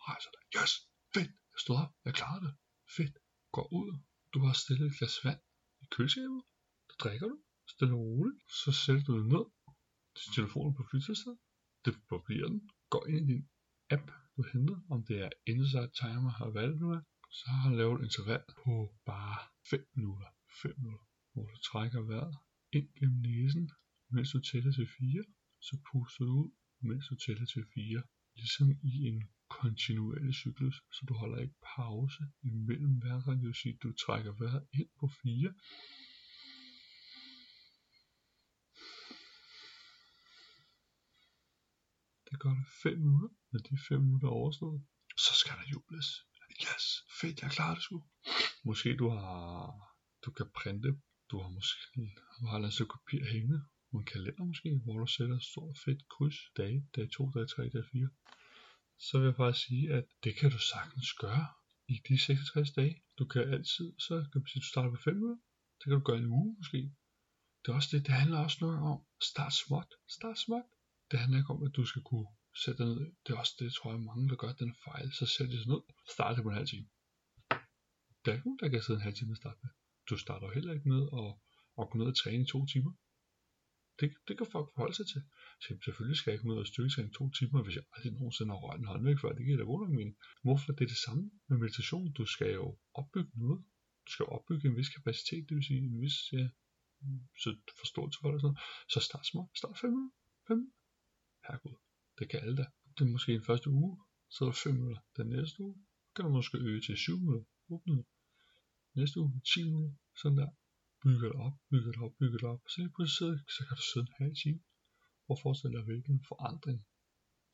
Rejser 0.08 0.32
dig. 0.36 0.44
Yes! 0.58 0.72
Fedt! 1.14 1.32
Jeg 1.54 1.60
stod 1.64 1.76
op. 1.84 1.92
Jeg 2.06 2.14
klarede 2.20 2.42
det. 2.46 2.54
Fedt. 2.96 3.16
Gå 3.56 3.64
ud. 3.80 3.92
Du 4.34 4.40
har 4.46 4.54
stillet 4.54 4.86
et 4.88 4.98
glas 4.98 5.16
vand 5.26 5.42
i 5.84 5.86
køleskabet. 5.92 6.42
Så 6.90 6.96
drikker 7.04 7.28
du. 7.28 7.38
Stille 7.74 7.94
og 7.94 8.00
roligt. 8.00 8.40
Så 8.64 8.72
sætter 8.72 9.04
du 9.04 9.14
det 9.20 9.28
ned. 9.36 9.46
Til 10.18 10.28
telefonen 10.36 10.74
på 10.78 10.84
flytilstand. 10.90 11.38
Det 11.86 11.94
bliver 12.26 12.48
den. 12.48 12.70
Går 12.90 13.08
ind 13.08 13.30
i 13.30 13.34
din 13.34 13.50
app, 13.96 14.08
du 14.36 14.42
henter, 14.54 14.78
om 14.94 15.00
det 15.08 15.18
er 15.26 15.30
Insight 15.52 15.92
Timer 16.02 16.34
og 16.44 16.52
hvad 16.52 16.68
det 16.70 16.80
nu 16.84 16.90
er, 16.98 17.02
så 17.38 17.46
har 17.52 17.62
han 17.66 17.78
lavet 17.78 18.00
et 18.00 18.06
interval 18.08 18.44
på 18.64 18.74
bare 19.06 19.38
5 19.70 19.88
minutter. 19.96 20.30
5 20.62 20.74
minutter, 20.78 21.06
hvor 21.34 21.46
du 21.52 21.58
trækker 21.70 22.02
vejret 22.02 22.36
ind 22.78 22.88
gennem 22.98 23.20
næsen, 23.28 23.72
mens 24.16 24.32
du 24.32 24.40
tæller 24.40 24.72
til 24.74 24.88
4, 24.88 25.24
så 25.68 25.74
puster 25.88 26.24
du 26.26 26.34
ud, 26.44 26.52
mens 26.88 27.04
du 27.10 27.16
tæller 27.16 27.46
til 27.46 27.64
4. 27.74 28.04
Ligesom 28.36 28.68
i 28.92 28.94
en 29.10 29.20
kontinuerlig 29.60 30.34
cyklus, 30.34 30.76
så 30.96 31.02
du 31.10 31.14
holder 31.14 31.40
ikke 31.46 31.60
pause 31.76 32.24
imellem 32.44 32.94
hver 33.02 33.20
det 33.26 33.42
vil 33.42 33.56
sige, 33.62 33.74
at 33.74 33.84
du 33.84 33.94
trækker 33.94 34.32
vejret 34.32 34.64
ind 34.74 34.90
på 35.00 35.08
4, 35.24 35.54
Det 42.32 42.40
gør 42.40 42.50
det 42.50 42.68
5 42.84 42.98
minutter. 42.98 43.30
Når 43.52 43.60
de 43.60 43.78
5 43.88 44.02
minutter 44.02 44.28
er 44.28 44.32
overstået, 44.32 44.82
så 45.18 45.34
skal 45.42 45.56
der 45.60 45.72
jubles. 45.74 46.08
Yes, 46.64 46.86
fedt, 47.22 47.42
jeg 47.42 47.52
klarer 47.52 47.76
det 47.76 47.84
sgu. 47.84 48.04
Måske 48.64 48.98
du 49.02 49.10
har, 49.10 49.32
du 50.26 50.32
kan 50.32 50.48
printe, 50.56 50.92
du 51.32 51.36
har 51.42 51.50
måske, 51.50 52.02
du 52.40 52.46
har 52.46 52.60
lavet 52.60 52.74
så 52.74 52.86
kopier 52.86 53.26
hængende 53.34 53.62
på 53.92 53.98
en 53.98 54.06
kalender 54.06 54.44
måske, 54.44 54.70
hvor 54.84 54.98
du 55.00 55.08
sætter 55.08 55.36
et 55.36 55.44
stort 55.44 55.78
fedt 55.86 56.10
kryds, 56.10 56.40
dag, 56.58 56.74
dag 56.96 57.10
2, 57.12 57.32
dag 57.36 57.50
3, 57.50 57.70
dag 57.70 57.86
4. 57.92 58.10
Så 59.08 59.14
vil 59.18 59.26
jeg 59.26 59.36
bare 59.36 59.54
sige, 59.54 59.94
at 59.94 60.06
det 60.24 60.34
kan 60.40 60.52
du 60.52 60.60
sagtens 60.74 61.14
gøre 61.14 61.48
i 61.88 61.96
de 62.08 62.18
66 62.18 62.72
dage. 62.72 63.04
Du 63.20 63.26
kan 63.26 63.42
altid, 63.42 63.88
så 64.00 64.14
kan 64.32 64.42
du 64.42 64.48
sige, 64.48 64.60
at 64.60 64.64
du 64.66 64.72
starter 64.74 64.90
på 64.90 65.02
5 65.04 65.16
minutter. 65.16 65.42
Det 65.78 65.86
kan 65.88 65.98
du 66.00 66.04
gøre 66.10 66.18
en 66.18 66.34
uge 66.40 66.56
måske. 66.60 66.78
Det 67.62 67.68
er 67.72 67.76
også 67.80 67.90
det, 67.92 68.06
det 68.08 68.14
handler 68.22 68.38
også 68.46 68.58
noget 68.62 68.80
om. 68.92 69.00
Start 69.32 69.54
småt. 69.54 69.92
Start 70.18 70.38
småt. 70.46 70.68
Det 71.12 71.20
handler 71.20 71.38
ikke 71.38 71.54
om, 71.56 71.64
at 71.68 71.76
du 71.76 71.86
skal 71.86 72.02
kunne 72.10 72.28
sætte 72.64 72.78
dig 72.84 72.88
ned. 72.92 73.02
Det 73.24 73.30
er 73.34 73.40
også 73.44 73.56
det, 73.60 73.74
tror 73.74 73.92
jeg, 73.92 74.02
mange, 74.10 74.30
der 74.30 74.36
gør 74.36 74.54
den 74.54 74.76
fejl. 74.86 75.08
Så 75.20 75.26
sætter 75.26 75.58
sig 75.58 75.68
ned. 75.74 75.82
Start 76.14 76.36
det 76.36 76.44
på 76.44 76.50
en 76.50 76.60
halv 76.60 76.68
time. 76.68 76.88
Der 78.22 78.28
er 78.30 78.36
ikke 78.36 78.48
nogen, 78.48 78.60
der 78.62 78.70
kan 78.70 78.82
sidde 78.82 78.98
en 79.00 79.08
halv 79.08 79.16
time 79.16 79.34
og 79.34 79.38
starte 79.38 79.60
med. 79.64 79.72
Du 80.10 80.18
starter 80.18 80.46
jo 80.48 80.54
heller 80.54 80.74
ikke 80.74 80.90
med 80.94 81.04
at, 81.22 81.30
at 81.80 81.90
gå 81.90 81.94
ned 81.98 82.08
og 82.14 82.18
træne 82.22 82.44
i 82.44 82.52
to 82.54 82.60
timer. 82.66 82.94
Det, 84.00 84.08
det 84.28 84.34
kan 84.38 84.48
folk 84.56 84.68
forholde 84.74 84.96
sig 85.00 85.08
til. 85.12 85.22
Så 85.64 85.68
selvfølgelig 85.86 86.18
skal 86.18 86.32
jeg 86.32 86.36
ikke 86.38 86.50
ud 86.52 86.58
og 86.64 86.68
styrketræne 86.72 87.10
i 87.10 87.18
to 87.20 87.26
timer, 87.38 87.64
hvis 87.64 87.76
jeg 87.78 87.86
aldrig 87.94 88.14
nogensinde 88.14 88.52
har 88.54 88.60
rørt 88.64 88.80
en 88.80 88.92
håndvægt 88.92 89.22
før. 89.22 89.32
Det 89.38 89.46
giver 89.46 89.58
da 89.58 89.64
god 89.72 89.80
nok 89.82 89.94
mening. 90.00 90.16
Hvorfor 90.46 90.68
det 90.78 90.84
er 90.84 90.92
det 90.94 91.04
samme 91.06 91.24
med 91.50 91.58
meditation? 91.64 92.14
Du 92.20 92.26
skal 92.34 92.52
jo 92.60 92.68
opbygge 93.00 93.32
noget. 93.44 93.60
Du 94.06 94.12
skal 94.14 94.26
opbygge 94.36 94.66
en 94.70 94.78
vis 94.80 94.90
kapacitet, 94.96 95.44
det 95.48 95.54
vil 95.58 95.66
sige 95.70 95.82
en 95.92 96.02
vis 96.04 96.18
ja, 96.34 96.46
så 97.44 97.50
forståelse 97.82 98.18
for 98.22 98.30
det. 98.32 98.42
Sådan. 98.42 98.60
Så 98.94 99.00
start 99.08 99.26
små. 99.32 99.42
Start 99.60 99.78
5 99.82 99.90
minutter. 99.90 100.16
5 100.48 100.58
minutter 100.58 100.82
herregud, 101.48 101.76
det 102.20 102.30
kan 102.30 102.40
alle 102.40 102.58
da. 102.58 102.66
Det 102.96 103.02
er 103.06 103.12
måske 103.16 103.32
den 103.32 103.46
første 103.50 103.70
uge, 103.70 103.92
så 104.30 104.40
er 104.44 104.48
der 104.50 104.58
5 104.64 104.74
minutter. 104.74 105.02
Den 105.18 105.28
næste 105.36 105.58
uge 105.64 105.76
kan 106.16 106.26
du 106.26 106.32
måske 106.32 106.58
øge 106.58 106.82
til 106.82 106.98
7 106.98 107.18
minutter, 107.18 107.48
8 107.70 107.84
minutter. 107.90 108.12
Næste 108.96 109.20
uge 109.20 109.42
10 109.54 109.64
minutter, 109.64 109.94
sådan 110.22 110.38
der 110.38 110.50
bygge 111.04 111.26
det 111.28 111.36
op, 111.46 111.56
bygge 111.70 111.88
det 111.92 112.02
op, 112.06 112.14
bygge 112.20 112.38
det 112.42 112.48
op. 112.54 112.62
Så 112.70 112.76
lige 112.82 112.94
pludselig 112.96 113.40
så 113.56 113.60
kan 113.66 113.76
du 113.80 113.86
sidde 113.92 114.08
en 114.10 114.18
halv 114.22 114.36
time 114.44 114.62
og 115.30 115.36
forestille 115.44 115.78
dig, 115.78 115.86
hvilken 115.90 116.18
forandring 116.32 116.80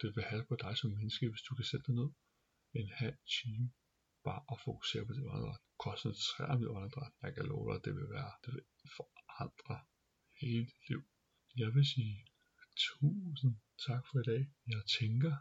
det 0.01 0.09
vil 0.15 0.23
have 0.31 0.45
på 0.49 0.55
dig 0.63 0.73
som 0.77 0.89
menneske, 0.97 1.29
hvis 1.31 1.45
du 1.47 1.51
kan 1.57 1.67
sætte 1.71 1.85
dig 1.87 1.95
ned 2.01 2.09
en 2.81 2.89
halv 3.01 3.17
time 3.37 3.65
bare 4.27 4.41
at 4.51 4.57
fokusere 4.65 5.05
på 5.05 5.13
det 5.13 5.23
åndedræt. 5.31 5.61
Koncentrere 5.85 6.55
dig 6.59 6.69
åndedræt. 6.75 7.13
Jeg 7.23 7.31
kan 7.35 7.45
love 7.51 7.65
dig, 7.69 7.75
at 7.79 7.85
det 7.85 7.93
vil 7.99 8.09
være, 8.17 8.31
det 8.43 8.51
vil 8.55 8.63
forandre 8.99 9.77
hele 10.41 10.65
dit 10.71 10.83
liv. 10.89 11.01
Jeg 11.61 11.69
vil 11.75 11.85
sige 11.93 12.15
tusind 12.85 13.53
tak 13.87 14.03
for 14.07 14.17
i 14.23 14.25
dag. 14.31 14.41
Jeg 14.73 14.81
tænker, 14.99 15.33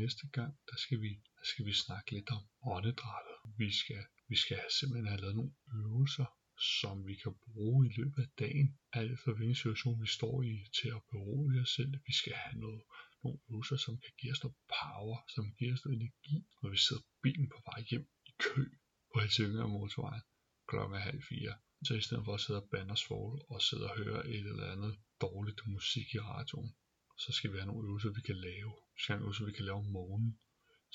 næste 0.00 0.24
gang, 0.36 0.52
der 0.70 0.76
skal 0.84 0.98
vi, 1.04 1.10
der 1.38 1.46
skal 1.50 1.64
vi 1.68 1.74
snakke 1.84 2.08
lidt 2.16 2.30
om 2.36 2.42
åndedrættet. 2.72 3.36
Vi 3.62 3.68
skal, 3.80 4.02
vi 4.30 4.36
skal 4.44 4.60
simpelthen 4.78 5.08
have 5.12 5.20
lavet 5.20 5.36
nogle 5.36 5.54
øvelser, 5.78 6.28
som 6.58 7.06
vi 7.06 7.14
kan 7.14 7.34
bruge 7.44 7.86
i 7.86 7.92
løbet 7.96 8.22
af 8.22 8.28
dagen, 8.38 8.78
alt 8.92 9.12
efter 9.12 9.32
hvilken 9.32 9.54
situation 9.54 10.02
vi 10.02 10.06
står 10.06 10.42
i, 10.42 10.54
til 10.78 10.88
at 10.88 11.02
berolige 11.10 11.62
os 11.62 11.74
selv. 11.76 11.92
Vi 12.06 12.12
skal 12.12 12.32
have 12.32 12.60
noget, 12.60 12.82
nogle 13.24 13.38
øvelser, 13.50 13.76
som 13.76 13.98
kan 13.98 14.12
give 14.18 14.32
os 14.32 14.42
noget 14.42 14.56
power, 14.78 15.18
som 15.34 15.44
kan 15.44 15.54
give 15.58 15.72
os 15.72 15.84
noget 15.84 15.96
energi, 15.96 16.36
når 16.62 16.70
vi 16.70 16.76
sidder 16.76 17.02
bilen 17.22 17.48
på 17.48 17.58
vej 17.68 17.80
hjem 17.90 18.06
i 18.26 18.32
kø 18.38 18.64
på 19.12 19.20
Helsingør 19.20 19.66
motorvejen 19.66 20.22
klokken 20.72 20.96
er 20.98 21.04
halv 21.10 21.22
fire. 21.30 21.54
Så 21.86 21.94
i 21.94 22.00
stedet 22.00 22.24
for 22.24 22.34
at 22.34 22.40
sidde 22.40 22.62
og 22.62 22.68
bande 22.70 22.92
os 22.92 23.10
og 23.54 23.60
sidde 23.68 23.84
og 23.90 23.96
høre 24.02 24.28
et 24.28 24.46
eller 24.50 24.72
andet 24.74 24.92
dårligt 25.20 25.60
musik 25.66 26.06
i 26.14 26.18
radioen, 26.18 26.70
så 27.24 27.32
skal 27.32 27.52
vi 27.52 27.56
have 27.58 27.66
nogle 27.66 27.88
øvelser, 27.88 28.10
vi 28.18 28.20
kan 28.20 28.36
lave. 28.36 28.72
Vi 28.94 28.98
skal 29.00 29.12
have 29.12 29.20
nogle 29.20 29.26
øvelser, 29.26 29.44
vi 29.44 29.52
kan 29.52 29.64
lave 29.64 29.78
om 29.84 29.90
morgenen, 29.98 30.38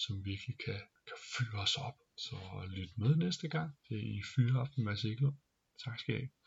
som 0.03 0.25
virkelig 0.25 0.55
kan, 0.65 0.81
kan 1.07 1.19
fyre 1.33 1.59
os 1.65 1.75
op. 1.87 1.97
Så 2.25 2.35
lyt 2.77 2.97
med 2.97 3.15
næste 3.15 3.47
gang. 3.55 3.69
Det 3.89 3.97
er 3.97 4.07
i 4.19 4.21
Fyreaften 4.35 4.83
med 4.83 4.97
Siglund. 4.97 5.37
Tak 5.77 5.99
skal 5.99 6.15
I 6.15 6.17
have. 6.19 6.29